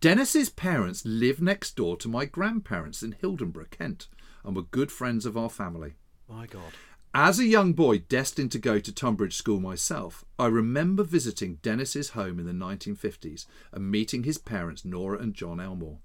[0.00, 4.06] Dennis's parents lived next door to my grandparents in Hildenborough, Kent,
[4.44, 5.94] and were good friends of our family.
[6.28, 6.72] My God.
[7.14, 12.10] As a young boy destined to go to Tonbridge School myself, I remember visiting Dennis's
[12.10, 15.98] home in the 1950s and meeting his parents, Nora and John Elmore.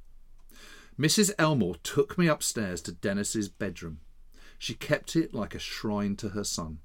[0.99, 1.31] Mrs.
[1.39, 4.01] Elmore took me upstairs to Dennis's bedroom.
[4.57, 6.79] She kept it like a shrine to her son.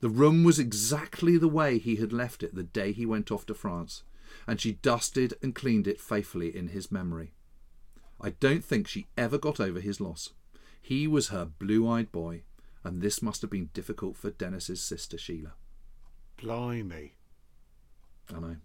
[0.00, 3.46] The room was exactly the way he had left it the day he went off
[3.46, 4.02] to France,
[4.48, 7.34] and she dusted and cleaned it faithfully in his memory.
[8.20, 10.30] I don't think she ever got over his loss.
[10.82, 12.42] He was her blue eyed boy,
[12.84, 15.52] and this must have been difficult for Dennis's sister Sheila.
[16.40, 17.12] Blimey.
[18.34, 18.56] I know,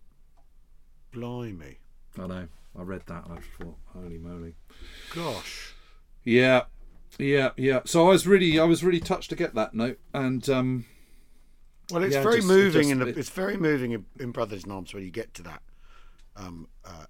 [1.12, 1.78] Blimey.
[2.18, 2.48] I know.
[2.78, 4.54] I read that and I just thought, holy moly.
[5.14, 5.74] Gosh.
[6.24, 6.64] Yeah,
[7.18, 7.82] yeah, yeah.
[7.86, 10.86] So I was really, I was really touched to get that note, and um,
[11.92, 14.32] Well, it's Yeah, very just- moving just- in the, it- it's very moving in, in
[14.32, 15.62] Brothers in Arms when you get to that.
[16.36, 17.06] Um, uh,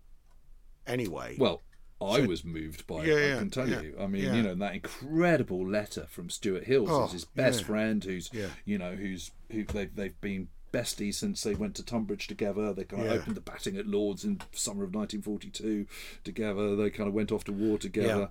[0.85, 1.61] anyway, well,
[2.01, 3.27] I was moved by Yeah, it.
[3.29, 3.95] yeah, I can tell yeah, you.
[3.99, 4.35] I mean, yeah.
[4.35, 7.65] you know, that incredible letter from Stuart Hills, Oh, who's his best yeah.
[7.67, 8.47] friend, who's Yeah.
[8.65, 12.73] you know, who's who they've they've been besties since they went to Tonbridge together.
[12.73, 13.19] They kind of Yeah.
[13.19, 15.85] opened the batting at Lords in summer of 1942
[16.25, 16.75] together.
[16.75, 18.29] They kind of went off to war together,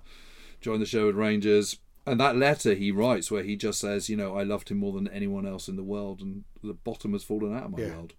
[0.61, 1.79] joined the Sherwood Rangers.
[2.05, 4.93] And that letter he writes, where he just says, you know, I loved him more
[4.93, 7.95] than anyone else in the world, and the bottom has fallen out of my Yeah.
[7.95, 8.13] world.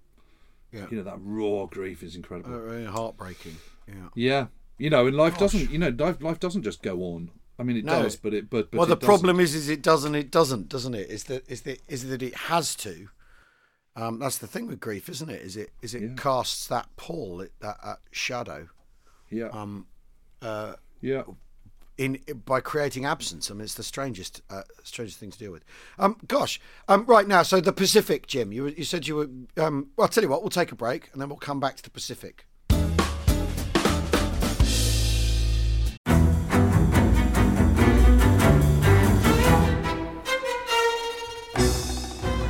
[0.73, 0.87] Yeah.
[0.91, 2.53] You know, that raw grief is incredible.
[2.69, 3.55] Uh, heartbreaking.
[3.87, 4.09] Yeah.
[4.17, 4.47] Yeah,
[4.79, 5.71] you know, and life doesn't.
[5.71, 7.31] You know, life, life doesn't just go on.
[7.59, 8.03] I mean, it No.
[8.03, 8.51] does, but it.
[8.51, 10.15] But, but well, the problem is, is it doesn't.
[10.15, 11.09] It doesn't, doesn't it?
[11.11, 13.09] Is that is that is that it has to.
[13.97, 15.41] Um, that's the thing with grief, isn't it?
[15.41, 16.15] Is it is it Yeah.
[16.17, 18.69] casts that pall, it, that, that shadow,
[19.31, 19.49] Yeah.
[19.49, 19.87] um,
[20.43, 21.23] uh, yeah.
[21.97, 23.51] in by creating absence.
[23.51, 25.65] I mean, it's the strangest, uh, strangest thing to deal with.
[25.99, 28.53] Um, gosh, um, right now, so the Pacific, Jim.
[28.53, 29.31] You you said you were.
[29.57, 30.43] Um, well, I'll tell you what.
[30.43, 32.45] We'll take a break and then we'll come back to the Pacific.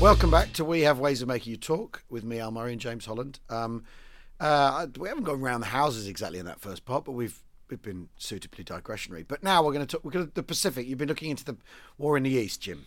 [0.00, 2.80] Welcome back to We Have Ways of Making You Talk with me, Al Murray, and
[2.80, 3.40] James Holland.
[3.48, 3.84] Um,
[4.38, 7.80] uh, we haven't gone around the houses exactly in that first part, but we've we've
[7.80, 9.24] been suitably digressionary.
[9.26, 10.04] But now we're going to talk.
[10.04, 10.86] We're going to the Pacific.
[10.86, 11.56] You've been looking into the
[11.96, 12.86] war in the East, Jim.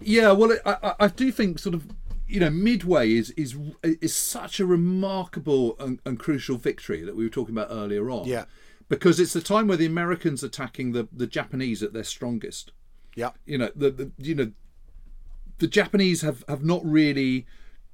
[0.00, 1.86] Yeah, well, I, I, do think sort of
[2.26, 7.22] you know Midway is is is such a remarkable and, and crucial victory that we
[7.22, 8.26] were talking about earlier on.
[8.26, 8.46] Yeah.
[8.88, 12.72] because it's the time where the Americans attacking the the Japanese at their strongest.
[13.14, 14.50] Yeah, You know the, the you know
[15.60, 17.46] the Japanese have have not really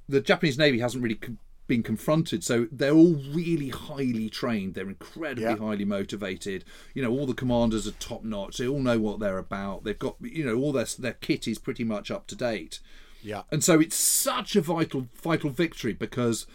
[0.09, 4.75] the Japanese Navy hasn't really com- been confronted, so they're all really highly trained.
[4.75, 5.57] They're incredibly Yeah.
[5.57, 6.65] highly motivated.
[6.95, 8.59] You know, all the commanders are top notch.
[8.59, 9.83] They all know what they're about.
[9.83, 12.79] They've got you know all their their kit is pretty much up to date.
[13.23, 16.47] yeah, And so it's such a vital vital victory because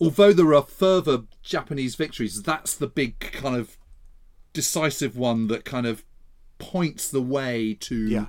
[0.00, 3.76] although there are further Japanese victories, that's the big kind of
[4.54, 6.04] decisive one that kind of
[6.58, 8.26] points the way to yeah,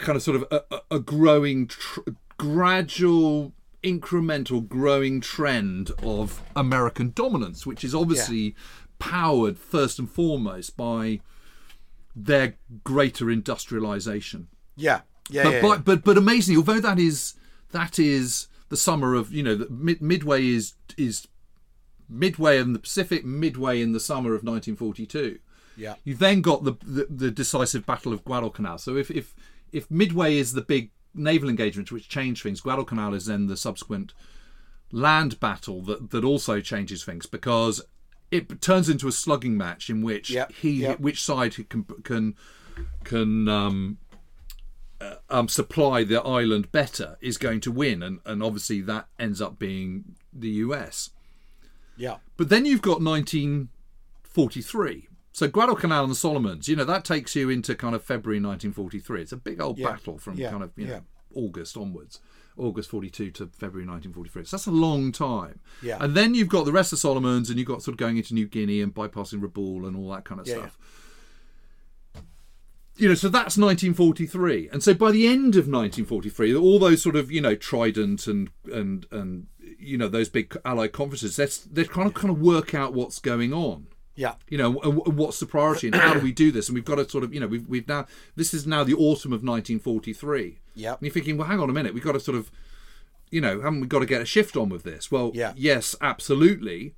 [0.00, 2.00] a kind of sort of a, a- growing, tr-
[2.38, 8.54] gradual, incremental growing trend of American dominance, which is obviously
[8.98, 11.20] powered first and foremost by
[12.14, 14.48] their greater industrialization.
[14.76, 15.42] yeah, yeah.
[15.42, 17.34] But yeah, but, but but amazingly, although that is
[17.72, 21.26] that is the summer of you know the mid, midway is is
[22.08, 25.38] midway in the Pacific, midway in the summer of 1942.
[25.76, 28.78] yeah, You've then got the, the the decisive Battle of Guadalcanal.
[28.78, 29.34] So if if
[29.72, 34.12] if midway is the big naval engagement which changed things, Guadalcanal is then the subsequent
[34.92, 37.82] land battle that that also changes things because
[38.30, 41.00] it turns into a slugging match in which Yep, he yep.
[41.00, 42.34] which side can can
[43.04, 43.98] can um,
[45.00, 49.40] uh, um, supply the island better is going to win, and and obviously that ends
[49.40, 51.10] up being the U.S.
[51.96, 52.16] Yeah.
[52.36, 55.08] But then you've got 1943.
[55.36, 59.20] So Guadalcanal and the Solomons, you know, that takes you into kind of February 1943.
[59.20, 59.90] It's a big old Yeah.
[59.90, 60.50] battle from Yeah.
[60.50, 61.00] kind of you know, Yeah.
[61.34, 62.20] August onwards.
[62.56, 64.44] August 42 to February 1943.
[64.46, 65.60] So that's a long time.
[65.82, 65.98] Yeah.
[66.02, 68.32] And then you've got the rest of Solomons and you've got sort of going into
[68.32, 70.78] New Guinea and bypassing Rabaul and all that kind of Yeah, stuff.
[72.96, 74.70] You know, so that's 1943.
[74.72, 78.48] And so by the end of 1943, all those sort of, you know, Trident and
[78.72, 82.74] and and you know, those big allied conferences, they're, they're kind of kind of work
[82.74, 84.34] out what's going on Yeah.
[84.48, 87.08] you know what's the priority and how do we do this and we've got to
[87.08, 90.92] sort of you know we've, we've now this is now the autumn of 1943 Yeah.
[90.94, 92.50] and you're thinking well hang on a minute we've got to sort of
[93.30, 95.52] you know haven't we got to get a shift on with this well Yeah.
[95.56, 96.94] yes absolutely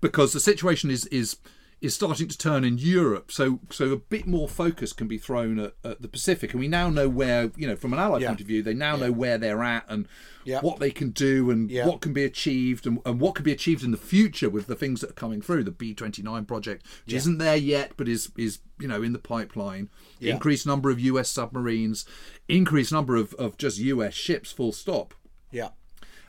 [0.00, 1.36] because the situation is is
[1.80, 5.58] is starting to turn in Europe so so a bit more focus can be thrown
[5.58, 8.28] at, at the Pacific and we now know where you know from an allied Yeah.
[8.28, 10.06] point of view they now know where they're at and
[10.44, 10.60] Yeah.
[10.60, 11.86] what they can do and Yeah.
[11.86, 14.74] what can be achieved and, and what can be achieved in the future with the
[14.74, 18.58] things that are coming through the B29 project which isn't there yet but is is
[18.78, 19.88] you know in the pipeline
[20.18, 20.34] Yeah.
[20.34, 22.04] increased number of US submarines
[22.48, 25.14] increased number of, of just US ships full stop
[25.50, 25.70] Yeah.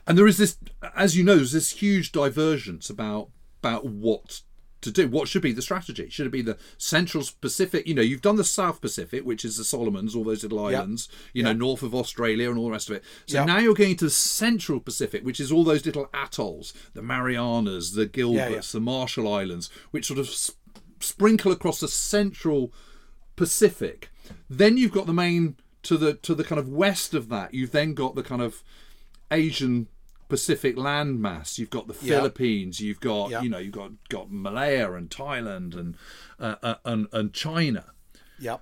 [0.06, 0.56] and there is this
[0.96, 3.28] as you know there's this huge divergence about
[3.62, 4.40] about what
[4.82, 8.02] to do what should be the strategy should it be the central pacific you know
[8.02, 11.52] you've done the south pacific which is the solomons all those little islands you know
[11.52, 13.44] north of australia and all the rest of it so Yeah.
[13.44, 17.92] now you're going to the central pacific which is all those little atolls the marianas
[17.92, 20.58] the gilberts the marshall islands which sort of sp-
[21.00, 22.72] sprinkle across the central
[23.34, 24.10] Pacific.
[24.48, 27.54] Then you've got the main to the to the kind of west of that.
[27.54, 28.62] You've then got the kind of
[29.30, 29.88] Asian
[30.32, 31.58] Pacific landmass.
[31.58, 32.16] You've got the Yeah.
[32.16, 32.80] Philippines.
[32.80, 33.42] You've got Yeah.
[33.42, 35.94] you know you've got got Malaya and Thailand and
[36.40, 37.84] uh, uh, and and China.
[38.38, 38.56] Yeah.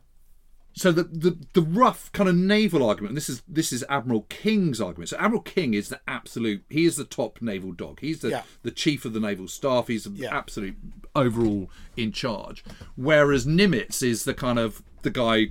[0.73, 3.11] So the, the the rough kind of naval argument.
[3.11, 5.11] And this is this is Admiral King's argument.
[5.11, 6.65] So Admiral King is the absolute.
[6.69, 8.01] He is the top naval dog.
[8.01, 8.43] He's the Yeah.
[8.63, 9.87] the chief of the naval staff.
[9.87, 10.77] He's the absolute
[11.15, 12.65] overall in charge.
[12.97, 15.49] Whereas Nimitz is the kind of the guy.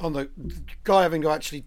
[0.00, 0.28] On the
[0.82, 1.64] guy having to actually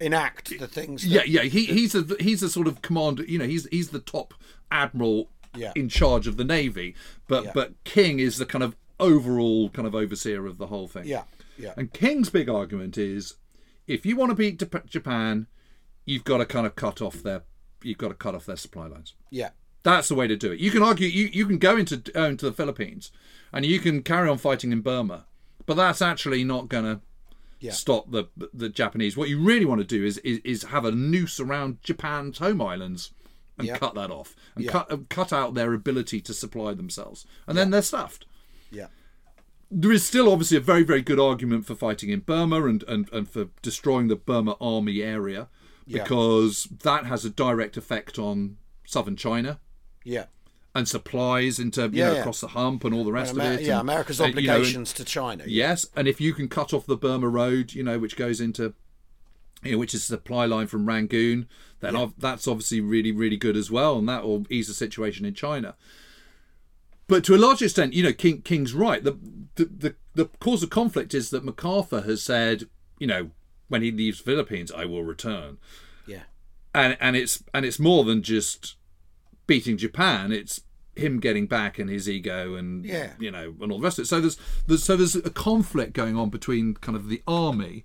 [0.00, 1.02] enact the things.
[1.02, 1.42] that- Yeah, yeah.
[1.42, 3.24] He he's a he's a sort of commander.
[3.24, 4.34] You know, he's he's the top
[4.70, 5.72] admiral Yeah.
[5.74, 6.94] in charge of the navy.
[7.26, 7.50] But Yeah.
[7.54, 11.06] but King is the kind of overall kind of overseer of the whole thing.
[11.06, 11.24] Yeah.
[11.56, 11.74] Yeah.
[11.76, 13.34] And King's big argument is,
[13.86, 15.46] if you want to beat Japan,
[16.04, 17.42] you've got to kind of cut off their
[17.82, 19.14] you've got to cut off their supply lines.
[19.30, 19.50] Yeah.
[19.84, 20.58] That's the way to do it.
[20.60, 23.10] You can argue you, you can go into uh, into the Philippines,
[23.52, 25.26] and you can carry on fighting in Burma,
[25.66, 27.00] but that's actually not going to
[27.60, 27.72] Yeah.
[27.72, 29.16] stop the the Japanese.
[29.16, 32.60] What you really want to do is is, is have a noose around Japan's home
[32.62, 33.12] islands
[33.58, 33.78] and Yeah.
[33.78, 34.70] cut that off and Yeah.
[34.72, 38.26] cut uh, cut out their ability to supply themselves, and then they're stuffed
[38.70, 38.86] Yeah.
[39.70, 43.12] there is still obviously a very very good argument for fighting in Burma and and,
[43.12, 45.48] and for destroying the Burma army area
[45.86, 49.58] because that has a direct effect on southern China
[50.04, 50.26] Yeah.
[50.78, 52.20] And supplies into you Yeah, know yeah.
[52.20, 53.62] across the hump and all the rest Amer- of it.
[53.66, 53.72] yeah.
[53.72, 55.44] and- America's and, you know, and- obligations to China.
[55.46, 58.72] Yes, and if you can cut off the Burma road, you know, which goes into,
[59.62, 61.48] you know, which is the supply line from Rangoon,
[61.80, 65.24] then ob- that's obviously really, really good as well, and that will ease the situation
[65.26, 65.74] in China.
[67.06, 69.02] But to a large extent, you know, King King's right.
[69.02, 69.18] The,
[69.56, 72.64] the the the cause of conflict is that MacArthur has said,
[72.98, 73.30] you know,
[73.68, 75.56] when he leaves Philippines, I will return,
[76.06, 76.24] Yeah.
[76.74, 78.76] and and it's and it's more than just
[79.46, 80.32] beating Japan.
[80.32, 80.60] It's
[80.98, 83.12] him getting back and his ego and Yeah.
[83.18, 84.06] you know and all the rest of it.
[84.08, 87.84] So there's, there's so there's a conflict going on between kind of the army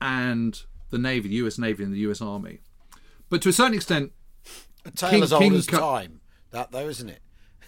[0.00, 1.58] and the navy, the U.S.
[1.58, 2.20] Navy and the U.S.
[2.20, 2.60] Army.
[3.30, 4.12] But to a certain extent,
[4.84, 6.20] A tale King- as old King as cut- time.
[6.50, 7.20] That though, isn't it?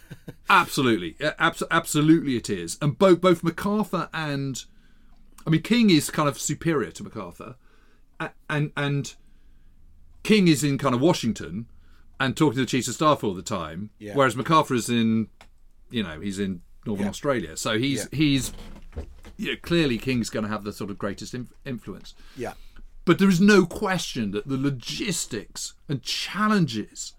[0.50, 2.76] absolutely, abs- absolutely, it is.
[2.82, 4.62] And both both MacArthur and
[5.46, 7.56] I mean King is kind of superior to MacArthur,
[8.50, 9.14] and and
[10.22, 11.66] King is in kind of Washington
[12.20, 14.14] and talking to the chiefs of staff all the time, Yeah.
[14.14, 15.28] whereas MacArthur is in,
[15.90, 17.10] you know, he's in Northern Yeah.
[17.10, 17.56] Australia.
[17.56, 18.52] So he's he's
[19.36, 22.14] you know, clearly King's going to have the sort of greatest inf- influence.
[22.36, 22.52] Yeah.
[23.04, 27.14] But there is no question that the logistics and challenges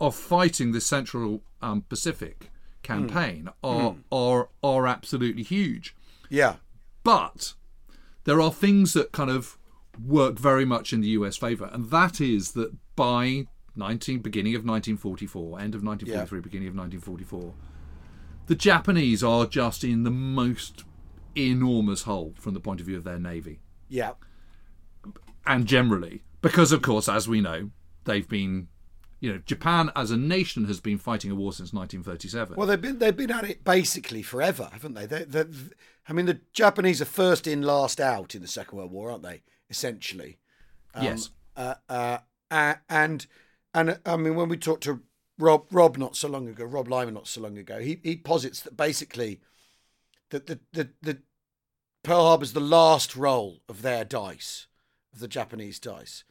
[0.00, 2.50] of fighting the Central um, Pacific
[2.82, 5.94] campaign are are are absolutely huge.
[6.30, 6.56] Yeah.
[7.04, 7.54] But
[8.24, 9.58] there are things that kind of
[10.02, 13.46] work very much in the US favour, and that is that by
[13.78, 17.54] 19 beginning of 1944, end of 1943, beginning of 1944,
[18.46, 20.84] the Japanese are just in the most
[21.36, 24.12] enormous hole from the point of view of their navy Yeah.
[25.46, 27.70] and generally because of course as we know
[28.04, 28.66] they've been
[29.20, 32.80] you know japan as a nation has been fighting a war since 1937 Well, they've
[32.80, 35.06] been they've been at it basically forever, haven't they?
[35.06, 35.44] They, they?
[36.08, 39.22] I mean, the Japanese are first in, last out in the Second World War, aren't
[39.22, 39.42] they?
[39.68, 40.38] Essentially.
[40.94, 42.18] Um, yes uh, uh,
[42.88, 43.26] and
[43.74, 45.02] and I mean, when we talk to
[45.38, 47.78] Rob Rob not so long ago, Rob Lyman not so long ago.
[47.78, 49.40] He he posits that basically
[50.30, 51.18] that the the, the
[52.02, 54.66] Pearl Harbor's the last roll of their dice,
[55.12, 56.24] of the Japanese dice.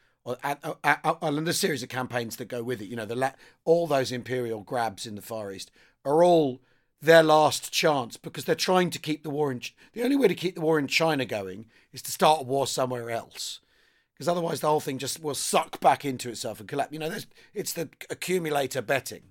[0.43, 2.87] And, a series of campaigns that go with it.
[2.87, 3.31] You know, the la-
[3.63, 5.71] all those imperial grabs in the Far East
[6.03, 6.61] are all
[7.01, 9.61] their last chance because they're trying to keep the war in.
[9.93, 12.67] The only way to keep the war in China going is to start a war
[12.67, 13.61] somewhere else
[14.17, 16.91] because otherwise the whole thing just will suck back into itself and collapse.
[16.91, 17.15] You know,
[17.53, 19.23] it's the accumulator betting.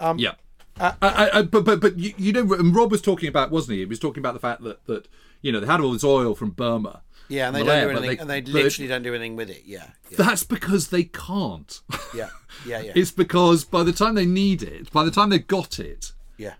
[0.00, 0.32] Um, yeah.
[0.80, 3.74] I, I, I, but but but you, you know, and Rob was talking about, wasn't
[3.74, 3.78] he?
[3.80, 5.08] He was talking about the fact that that
[5.42, 7.02] you know they had all this oil from Burma.
[7.28, 9.62] Yeah, and they Malaya, don't do anything, and they literally don't do anything with it.
[9.66, 11.80] Yeah, yeah, That's because they can't.
[12.14, 12.30] yeah,
[12.66, 15.78] yeah, yeah, it's because by the time they need it, by the time they've got
[15.78, 16.54] it, yeah,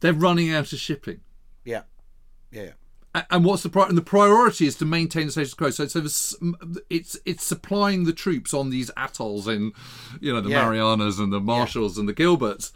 [0.00, 1.20] they're running out of shipping.
[1.64, 1.82] yeah,
[2.50, 2.72] yeah, yeah.
[3.30, 5.70] And what's the pri- and the priority is to maintain the status quo.
[5.70, 6.00] So, so
[6.88, 9.72] it's it's supplying the troops on these atolls in,
[10.20, 10.64] you know, the Yeah.
[10.64, 12.70] Marianas and the Marshalls and the Gilberts,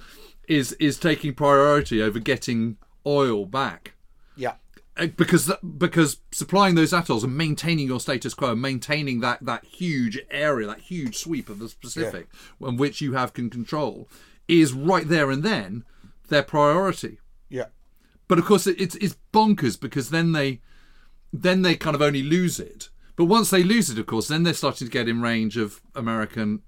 [0.48, 3.92] is is taking priority over getting oil back.
[4.36, 4.54] yeah.
[4.96, 9.64] Uh, because because supplying those atolls and maintaining your status quo and maintaining that that
[9.64, 12.28] huge area that huge sweep of the Pacific
[12.62, 14.08] on which you have can control
[14.46, 15.84] is right there and then
[16.28, 17.18] their priority
[17.48, 17.66] Yeah,
[18.34, 20.60] but of course it, it's it's bonkers because then they
[21.32, 24.42] then they kind of only lose it but once they lose it of course then
[24.42, 26.60] they're starting to get in range of American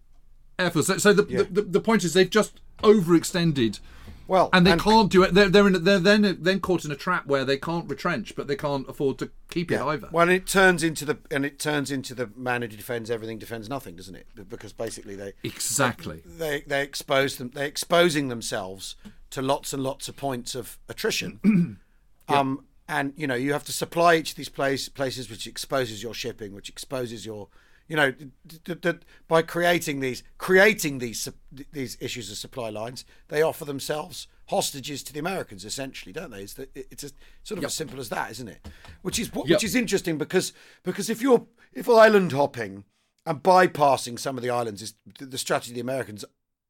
[0.60, 1.42] air force so, so the, Yeah.
[1.50, 3.80] the the point is they've just overextended
[4.28, 5.34] well, and they can't do it.
[5.34, 8.48] They're they're, in, they're then then caught in a trap where they can't retrench, but
[8.48, 10.08] they can't afford to keep it either.
[10.10, 13.68] Well, it turns into the and it turns into the man who defends everything defends
[13.68, 14.26] nothing, doesn't it?
[14.48, 16.22] Because basically they exactly.
[16.26, 18.96] they they expose them they're exposing themselves
[19.30, 21.78] to lots and lots of points of attrition.
[22.28, 26.02] Um, and you know you have to supply each of these place, places, which exposes
[26.02, 27.46] your shipping, which exposes your,
[27.86, 28.28] you know, d-
[28.64, 28.92] d- d-
[29.28, 31.28] by creating these creating these
[31.72, 36.40] these issues of supply lines, they offer themselves hostages to the Americans, essentially, don't they?
[36.42, 37.10] It's the, it's a,
[37.44, 38.66] sort of as simple as that, isn't it?
[39.02, 39.56] Which is what, Yep.
[39.58, 42.84] which is interesting because because if you're if island hopping
[43.24, 46.24] and bypassing some of the islands is the strategy the Americans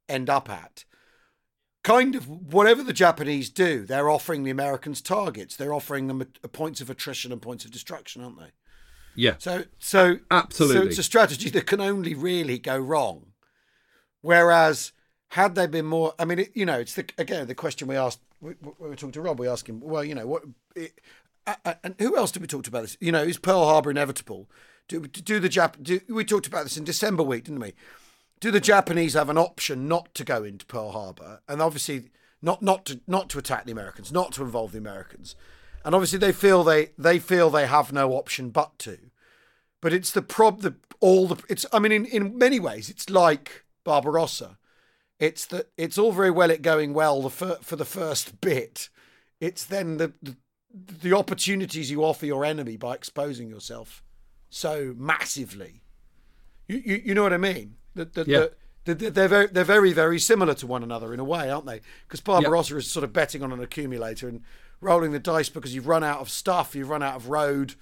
[0.06, 0.84] end up at
[1.86, 5.54] kind of whatever the Japanese do, they're offering the Americans targets.
[5.54, 8.50] They're offering them a, a points of attrition and points of destruction, aren't they?
[9.14, 9.36] Yeah.
[9.38, 10.76] So, so Absolutely.
[10.76, 13.28] so it's a strategy that can only really go wrong.
[14.20, 14.90] Whereas,
[15.28, 17.94] had they been more, I mean, it, you know, it's the again the question we
[17.96, 19.38] asked when we were talking to Rob.
[19.38, 20.42] We asked him, well, you know, what,
[20.74, 21.00] it,
[21.46, 22.96] a- a- and who else did we talk about this?
[23.00, 24.50] You know, is Pearl Harbor inevitable?
[24.88, 25.80] Do, do the Jap?
[25.80, 27.74] Do, we talked about this in December week, didn't we?
[28.40, 32.10] Do the Japanese have an option not to go into Pearl Harbor, and obviously
[32.42, 35.34] not not to not to attack the Americans, not to involve the Americans,
[35.84, 38.98] and obviously they feel they they feel they have no option but to.
[39.80, 43.08] But it's the prob the all the it's I mean in, in many ways it's
[43.10, 44.58] like Barbarossa.
[45.18, 48.90] It's that it's all very well it going well the fir- for the first bit.
[49.40, 50.36] It's then the, the
[50.74, 54.02] the opportunities you offer your enemy by exposing yourself
[54.50, 55.82] so massively.
[56.68, 57.76] You you, you know what I mean?
[57.96, 58.46] That that Yeah.
[58.84, 61.80] that- they're very they're very very similar to one another in a way, aren't they?
[62.06, 64.42] Because Barbarossa is sort of betting on an accumulator and
[64.80, 67.74] rolling the dice because you've run out of stuff, you've run out of road,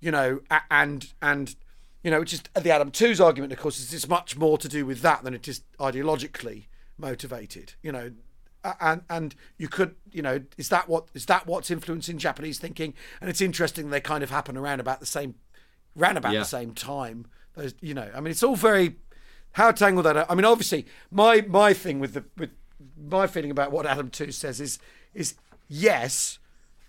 [0.00, 1.56] you know, and and
[2.04, 4.68] you know, which is the Adam Tooze's argument, of course, is it's much more to
[4.68, 6.66] do with that than it is ideologically
[6.98, 7.74] motivated.
[7.82, 8.10] You know,
[8.80, 12.92] and and you could, you know, is that what is that what's influencing Japanese thinking?
[13.20, 15.36] And it's interesting they kind of happen around about the same,
[15.96, 16.40] round about Yeah.
[16.40, 17.26] the same time.
[17.54, 18.96] Those, you know, I mean, it's all very
[19.52, 20.30] how tangled that.
[20.30, 22.50] I mean, obviously, my my thing with the with
[22.96, 24.78] my feeling about what Adam Tooze says is
[25.14, 25.34] is
[25.68, 26.38] yes,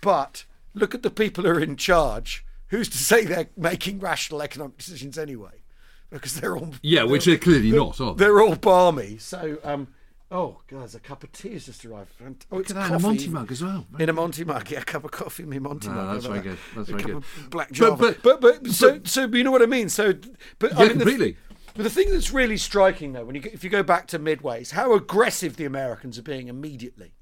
[0.01, 2.45] but look at the people who are in charge.
[2.69, 5.61] Who's to say they're making rational economic decisions anyway?
[6.09, 8.25] Because they're all Yeah, which they're clearly not, are they?
[8.25, 9.17] they're all balmy.
[9.19, 9.87] So, um,
[10.31, 12.11] oh, guys, a cup of tea has just arrived.
[12.51, 12.99] Oh, it's that, in a.
[12.99, 13.85] Monty mug as well.
[13.99, 16.13] In a Monty mug, yeah, a cup of coffee in my Monty Ah, mug.
[16.13, 16.57] that's very about good.
[16.75, 17.23] That's A very good.
[17.51, 17.95] Black Java.
[17.95, 19.89] but- But but, so so you know what I mean.
[19.89, 20.13] So,
[20.59, 21.37] but I Yeah, mean, the- completely.
[21.75, 24.61] But the thing that's really striking, though, when you if you go back to Midway,
[24.61, 27.13] is how aggressive the Americans are being immediately.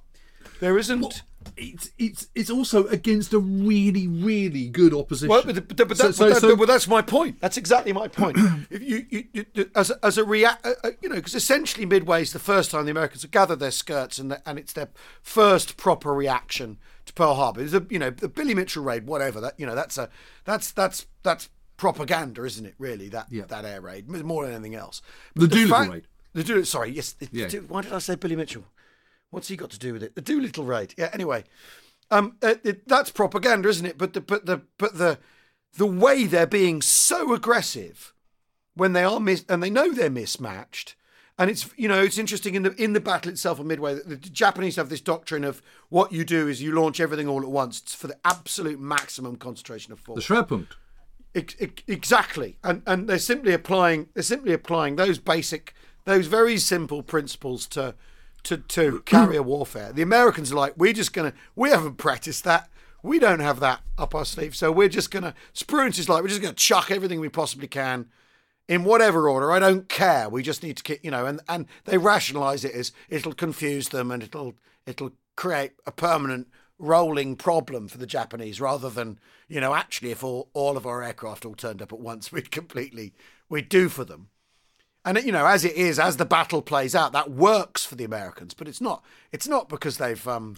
[0.60, 1.24] There isn't.
[1.58, 5.30] It's it's it's also against a really really good opposition.
[5.30, 7.42] Well, but, but, but, So- that, so- but, that- so- but that's my point.
[7.42, 8.38] That's exactly my point.
[8.70, 11.88] if you, you, you as a, as a react, uh, uh, you know, because essentially
[11.88, 14.74] Midway is the first time the Americans have gathered their skirts, and the, and it's
[14.74, 14.90] their
[15.24, 17.62] first proper reaction to Pearl Harbor.
[17.64, 19.42] It's a, you know, the Billy Mitchell raid, whatever.
[19.42, 20.10] That you know, that's a
[20.46, 21.50] that's that's that's
[21.82, 22.76] propaganda, isn't it?
[22.78, 23.46] Really, that Yeah.
[23.48, 25.02] that air raid more than anything else.
[25.34, 26.08] The But Doolittle fact- raid.
[26.34, 26.66] The Doolittle.
[26.66, 27.14] Sorry, yes.
[27.14, 27.48] the- Yeah.
[27.48, 28.66] Do- why did I say Billy Mitchell?
[29.32, 30.14] What's he got to do with it?
[30.14, 30.94] The Doolittle raid.
[30.96, 31.10] Yeah.
[31.12, 31.44] Anyway,
[32.12, 33.98] um, uh, it, that's propaganda, isn't it?
[33.98, 35.18] But the but the but the
[35.74, 38.14] the way they're being so aggressive
[38.76, 40.96] when they are mis- and they know they're mismatched,
[41.40, 43.96] And it's you know it's interesting in the in the battle itself on Midway.
[43.96, 47.42] The, the Japanese have this doctrine of what you do is you launch everything all
[47.42, 50.28] at once for the absolute maximum concentration of force.
[50.28, 50.74] The Schwerpunkt.
[51.34, 55.74] Ex- ex- exactly, and and they're simply applying they're simply applying those basic
[56.04, 57.96] those very simple principles to
[58.44, 59.94] to to carrier warfare.
[59.94, 62.70] The Americans are like, we're just gonna we haven't practiced that.
[63.04, 65.34] We don't have that up our sleeve, so we're just gonna.
[65.54, 68.10] Spruance is like, we're just gonna chuck everything we possibly can
[68.68, 69.52] in whatever order.
[69.52, 70.30] I don't care.
[70.30, 74.12] We just need to, you know, and and they rationalise it as it'll confuse them
[74.12, 74.56] and it'll
[74.86, 79.20] it'll create a permanent rolling problem for the Japanese rather than
[79.52, 82.52] you know actually if all, all of our aircraft all turned up at once we'd
[82.52, 83.14] completely
[83.50, 84.30] we'd do for them
[85.06, 88.04] and you know as it is as the battle plays out that works for the
[88.04, 90.56] Americans but it's not it's not because they've um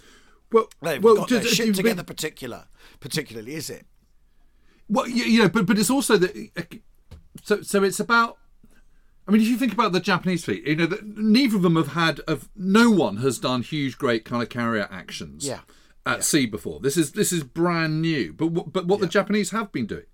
[0.51, 2.65] Well, they've well, got their just- shit but- together particular
[2.99, 3.85] particularly is it
[4.89, 6.33] Well, you, you know, but but it's also that.
[7.43, 8.37] So so it's about.
[9.27, 11.77] I mean, if you think about the Japanese fleet, you know, that neither of them
[11.77, 15.61] have had of no one has done huge, great kind of carrier actions Yeah.
[16.05, 16.79] At sea before.
[16.79, 18.33] This is this is brand new.
[18.33, 20.05] But what, but what the Japanese have been doing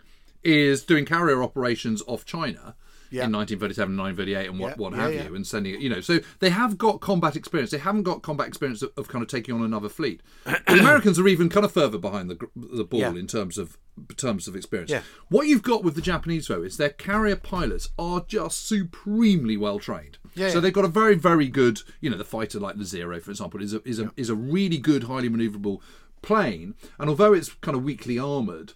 [0.44, 2.76] is doing carrier operations off China.
[3.12, 3.26] Yeah.
[3.26, 6.20] In 1937, 1938, and what, Yeah, what have you, and sending it, you know, so
[6.40, 7.72] they have got combat experience.
[7.72, 10.22] They haven't got combat experience of, of kind of taking on another fleet.
[10.46, 13.78] the Americans are even kind of further behind the the ball in terms of
[14.16, 14.92] terms of experience.
[15.30, 19.80] What you've got with the Japanese though is their carrier pilots are just supremely well
[19.80, 20.18] trained.
[20.36, 23.20] Yeah, so they've got a very very good, you know, the fighter like the Zero,
[23.20, 25.82] for example, is a is a is a really good, highly manoeuvrable
[26.22, 26.76] plane.
[26.98, 28.74] And although it's kind of weakly armored,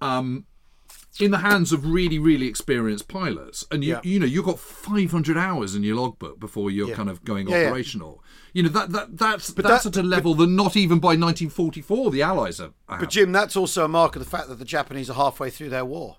[0.00, 0.46] um,
[1.20, 4.00] in the hands of really really experienced pilots, and you Yeah.
[4.04, 6.94] you know you've got 500 hours in your logbook before you're Yeah.
[6.94, 8.22] kind of going Yeah, operational.
[8.52, 12.10] You know that that that's that's that- at a level that not even by 1944
[12.10, 12.70] the Allies are.
[12.88, 15.70] But Jim, that's also a mark of the fact that the Japanese are halfway through
[15.70, 16.16] their war.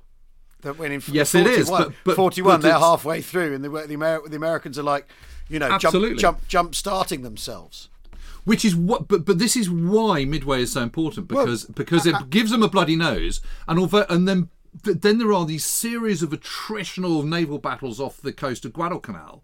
[0.62, 3.64] That when in Yes, it is, 41 but- but- 41, but they're halfway through, and
[3.64, 5.08] the the, Amer- the Americans are like,
[5.47, 6.18] you know, jump, Absolutely.
[6.18, 7.88] jump, jump, starting themselves.
[8.43, 12.30] Which is what, but but this is why Midway is so important because because it
[12.30, 14.50] gives them a bloody nose, and although and then
[14.84, 19.43] th- then there are these series of attritional naval battles off the coast of Guadalcanal,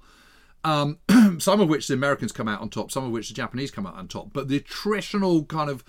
[0.63, 0.97] um,
[1.39, 3.85] some of which the Americans come out on top, some of which the Japanese come
[3.85, 5.83] out on top, but the attritional kind of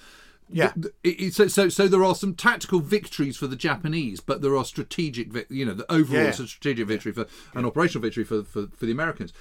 [0.48, 0.72] Yeah.
[0.72, 4.42] th- th- it- so, so so there are some tactical victories for the Japanese, but
[4.42, 6.28] there are strategic, you know, the overall Yeah.
[6.28, 9.32] it's a strategic victory for an operational victory for, for for the Americans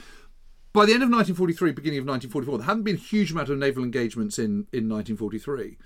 [0.73, 3.57] by the end of 1943, beginning of 1944, there hadn't been a huge amount of
[3.57, 5.77] naval engagements in, in 1943.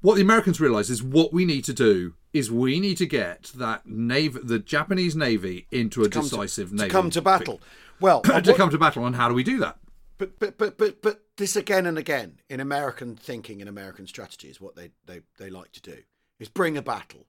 [0.00, 3.52] What the Americans realised is what we need to do is we need to get
[3.56, 7.60] that navy, the Japanese navy, into a come to- decisive to come to battle.
[8.00, 9.04] Well, to what- come to battle.
[9.06, 9.78] And how do we do that?
[10.18, 14.48] but but but but but this again and again in American thinking and American strategy
[14.48, 15.96] is what they they they like to do
[16.38, 17.26] is bring a battle,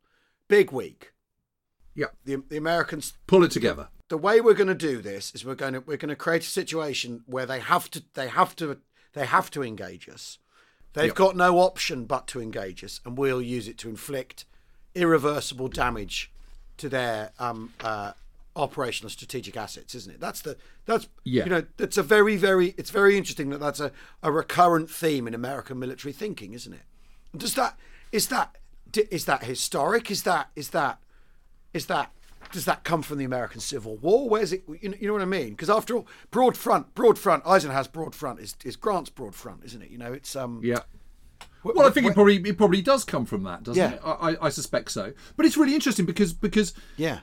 [0.48, 1.14] big week.
[1.96, 3.90] Yeah, The the Americans pull it together.
[4.10, 6.44] the way we're going to do this is we're going to we're going to create
[6.44, 8.78] a situation where they have to they have to
[9.14, 10.38] they have to engage us.
[10.94, 11.16] They've Yep.
[11.16, 14.46] got no option but to engage us, and we'll use it to inflict
[14.96, 16.32] irreversible damage
[16.78, 18.14] to their um, uh,
[18.56, 20.20] operational strategic assets, isn't it?
[20.20, 21.46] That's the that's Yeah.
[21.46, 23.92] you know that's a very very it's very interesting that that's a,
[24.22, 26.84] a recurrent theme in American military thinking, isn't it?
[27.36, 27.78] Does that
[28.12, 28.58] is that
[28.94, 30.12] is that historic?
[30.12, 31.00] Is that is that
[31.74, 32.12] is that
[32.52, 34.30] does that come from the American Civil War?
[34.30, 34.64] Where's it?
[34.82, 35.52] You know, you know what I mean?
[35.52, 39.64] Because after all, broad front, broad front, Eisenhower's broad front is, is Grant's broad front,
[39.64, 39.90] isn't it?
[39.90, 40.60] You know, it's um.
[40.64, 40.80] Yeah.
[41.64, 43.94] Wh- Well, I think it probably it probably does come from that, doesn't Yeah.
[43.96, 44.02] it?
[44.04, 45.14] I, I, suspect so.
[45.36, 47.20] But it's really interesting because because yeah,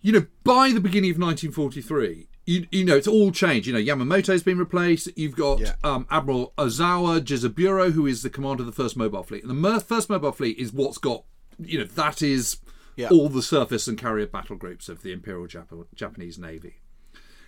[0.00, 3.66] you know, by the beginning of 1943, you, you know, it's all changed.
[3.66, 5.08] You know, Yamamoto's been replaced.
[5.16, 5.74] You've got Yeah.
[5.84, 9.44] um, Admiral Ozawa Jisaburo, who is the commander of the first mobile fleet.
[9.44, 11.24] And the first mobile fleet is what's got,
[11.58, 12.56] you know, that is
[12.96, 13.08] Yeah.
[13.10, 16.76] all the surface and carrier battle groups of the Imperial Jap- Japanese Navy.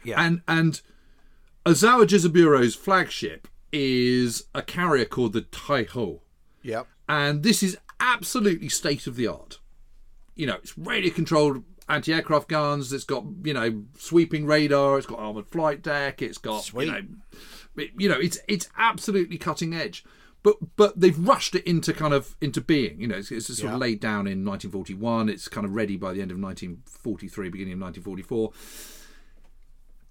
[0.04, 0.80] yeah, And and
[1.64, 6.20] Ozawa Jisaburo's flagship is a carrier called the Taiho
[6.62, 9.58] yeah, and this is absolutely state of the art.
[10.34, 12.92] You know, it's radio controlled anti-aircraft guns.
[12.92, 14.98] It's got you know sweeping radar.
[14.98, 16.22] It's got armored flight deck.
[16.22, 16.86] It's got Sweet.
[16.86, 16.98] you know,
[17.76, 20.04] it- you know, it's it's absolutely cutting edge.
[20.42, 23.00] But but they've rushed it into kind of into being.
[23.00, 25.28] You know, it's, it's sort of laid down in 1941.
[25.28, 28.50] It's kind of ready by the end of 1943, beginning of 1944.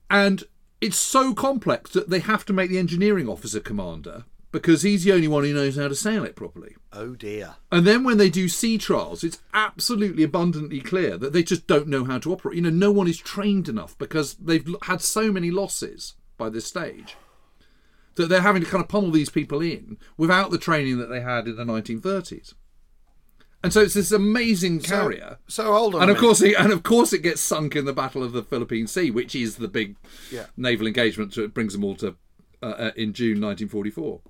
[0.10, 0.44] And
[0.80, 5.12] it's so complex that they have to make the engineering officer commander because he's the
[5.14, 6.76] only one who knows how to sail it properly.
[6.92, 11.44] oh dear, And then when they do sea trials, it's absolutely abundantly clear that they
[11.44, 12.56] just don't know how to operate.
[12.58, 16.66] You know, no one is trained enough because they've had so many losses by this
[16.66, 17.16] stage
[18.16, 21.22] that they're having to kind of pummel these people in without the training that they
[21.22, 22.54] had in the 1930s.
[23.64, 25.38] And so it's this amazing carrier.
[25.48, 26.02] So, so hold on.
[26.02, 28.42] and of course, it, and of course, it gets sunk in the Battle of the
[28.44, 29.96] Philippine Sea, which is the big
[30.32, 30.48] Yeah.
[30.58, 32.16] naval engagement that brings them all to
[32.64, 34.22] uh, uh, in June 1944.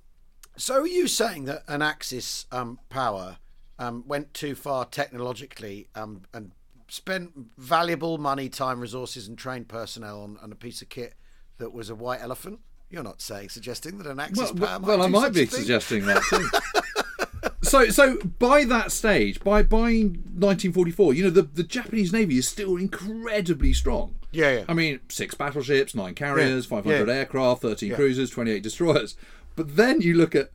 [0.62, 3.38] So are you saying that an Axis um, power
[3.80, 6.52] um, went too far technologically um, and
[6.88, 11.16] spent valuable money, time, resources, and trained personnel on, on a piece of kit
[11.58, 12.60] that was a white elephant?
[12.92, 16.06] You're not saying suggesting that an Axis Well, power might well I might be suggesting
[16.06, 17.50] that too.
[17.68, 22.48] so, so by that stage, by by 1944, you know the the Japanese navy is
[22.48, 24.16] still incredibly strong.
[24.32, 24.66] Yeah, yeah.
[24.70, 27.14] I mean, six battleships, nine carriers, Yeah, 500 yeah.
[27.14, 27.96] aircraft, 13 Yeah.
[27.96, 29.18] cruisers, 28 destroyers.
[29.62, 30.52] But then you look at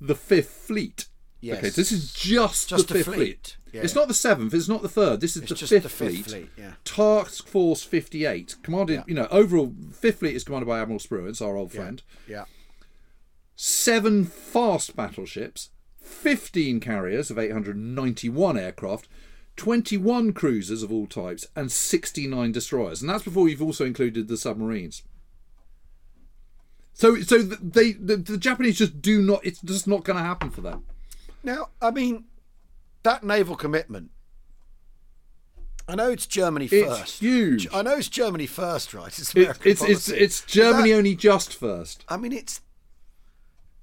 [0.00, 1.06] the Fifth Fleet.
[1.40, 1.58] Yes.
[1.58, 3.16] Okay, this is just, Just the the Fifth fleet.
[3.16, 3.56] Fleet.
[3.72, 4.00] Yeah, it's yeah.
[4.00, 4.52] not the Seventh.
[4.54, 5.20] It's not the Third.
[5.20, 6.24] This is It's the, just fifth the Fifth Fleet.
[6.26, 6.72] Fleet, yeah.
[6.84, 9.02] Task Force 58, commanded.
[9.06, 12.02] You know, overall, Fifth Fleet is commanded by Admiral Spruance, our old friend.
[12.28, 12.44] Yeah.
[13.56, 15.70] seven fast battleships,
[16.00, 19.08] 15 carriers of 891 aircraft,
[19.56, 23.00] 21 cruisers of all types, and 69 destroyers.
[23.02, 25.02] And that's before you've also included the submarines.
[26.94, 29.44] So, so they the, the Japanese just do not.
[29.44, 30.84] It's just not going to happen for them.
[31.42, 32.24] Now, I mean,
[33.02, 34.10] that naval commitment.
[35.88, 37.20] I know it's Germany It's first.
[37.20, 37.66] huge.
[37.72, 39.08] I know it's Germany first, right?
[39.08, 40.16] It's American it's it's policy.
[40.24, 42.04] it's Germany That- only just first.
[42.08, 42.60] I mean, it's.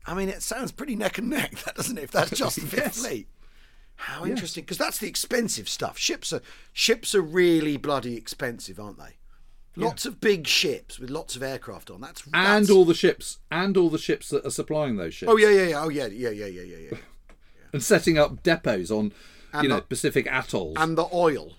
[0.06, 2.06] I mean, it sounds pretty neck and neck, that doesn't it?
[2.06, 3.06] If that's just the Fifth Yes.
[3.06, 3.28] Fleet.
[3.96, 5.98] How interesting, because that's the expensive stuff.
[5.98, 6.42] Ships are
[6.72, 9.18] ships are really bloody expensive, aren't they?
[9.76, 12.02] Lots of big ships with lots of aircraft on.
[12.02, 15.38] That's And all the ships, and all the ships that are supplying those ships, Oh
[15.38, 15.84] yeah, yeah, yeah.
[15.84, 16.98] Oh yeah, yeah, yeah, yeah, yeah, yeah.
[17.74, 19.14] and setting up depots on,
[19.54, 20.76] And you know, the- Pacific atolls.
[20.78, 21.54] and the oil.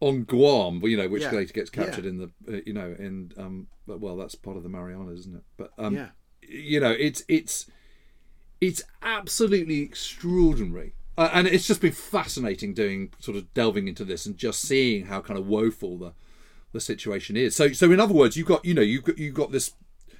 [0.00, 1.32] on Guam, you know, which Yeah.
[1.32, 1.84] later gets Yeah.
[1.84, 5.36] captured in the, uh, you know, in um, well, that's part of the Marianas, isn't
[5.36, 5.42] it?
[5.56, 6.08] But um, Yeah.
[6.42, 7.66] you know, it's it's
[8.60, 14.24] it's absolutely extraordinary, uh, and it's just been fascinating doing sort of delving into this
[14.26, 16.12] and just seeing how kind of woeful the
[16.72, 17.54] the situation is.
[17.56, 19.72] So, so in other words, you've got, you know, you've got you have got this.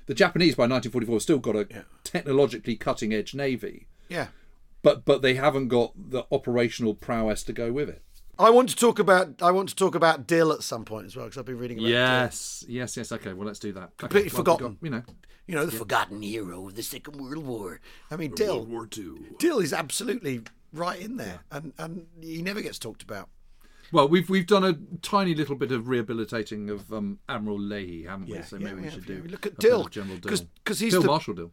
[0.07, 4.29] The Japanese by 1944 still got a technologically cutting edge navy, Yeah.
[4.83, 8.03] but but they haven't got the operational prowess to go with it.
[8.39, 11.17] I want to talk about I want to talk about Dill at some point as
[11.17, 11.93] well because I've been reading about Dill.
[11.99, 13.11] Yes, yes, yes.
[13.13, 13.97] Okay, well, let's do that.
[13.97, 14.67] Completely Okay, well, forgotten.
[14.75, 15.03] got- you know,
[15.49, 17.81] You know, the forgotten hero of the Second World War.
[18.11, 18.57] I mean, Dill.
[18.59, 19.37] World War Two.
[19.39, 20.43] Dill is absolutely
[20.73, 23.29] right in there, and and he never gets talked about.
[23.93, 28.29] Well, we've we've done a tiny little bit of rehabilitating of um, Admiral Leahy, haven't
[28.29, 28.35] we?
[28.37, 29.23] Yeah, so yeah, maybe we yeah, should do.
[29.29, 31.53] Look at Dill, General Dill, 'cause he's Phil the- Marshall Dill.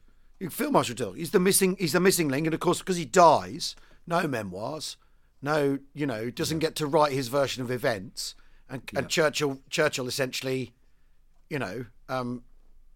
[0.49, 1.13] Field Marshal Dill.
[1.13, 1.77] He's the missing.
[1.79, 3.75] He's the missing link, and of course, because he dies,
[4.05, 4.97] no memoirs,
[5.41, 8.35] no, you know, doesn't get to write his version of events,
[8.69, 10.73] and, and Churchill, Churchill essentially,
[11.49, 12.43] you know, um,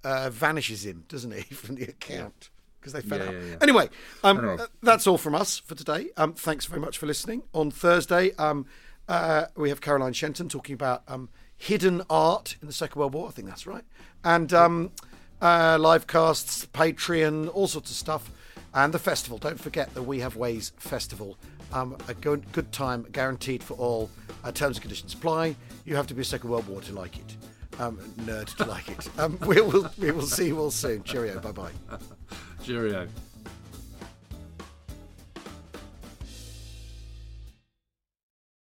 [0.04, 3.34] uh, vanishes him, doesn't he, from the account because they fell Yeah, out.
[3.34, 3.56] yeah, yeah.
[3.62, 3.90] Anyway,
[4.24, 6.10] um, uh, that's all from us for today.
[6.18, 7.44] Um, thanks very much for listening.
[7.54, 8.66] On Thursday, um,
[9.08, 13.28] uh, we have Caroline Shenton talking about um, hidden art in the Second World War.
[13.28, 13.84] I think that's right.
[14.24, 14.92] And um,
[15.42, 18.32] uh, live casts, Patreon, all sorts of stuff.
[18.74, 19.38] And the festival.
[19.38, 21.38] Don't forget the We Have Ways Festival.
[21.74, 24.10] Um, a good, good time, guaranteed for all.
[24.44, 25.56] Uh, terms and conditions apply.
[25.86, 27.36] You have to be a Second World War to like it.
[27.80, 29.10] Um, nerd to like it.
[29.18, 31.04] Um, we will we will see you all soon.
[31.04, 31.40] Cheerio.
[31.40, 31.72] Bye bye.
[32.64, 33.08] Cheerio.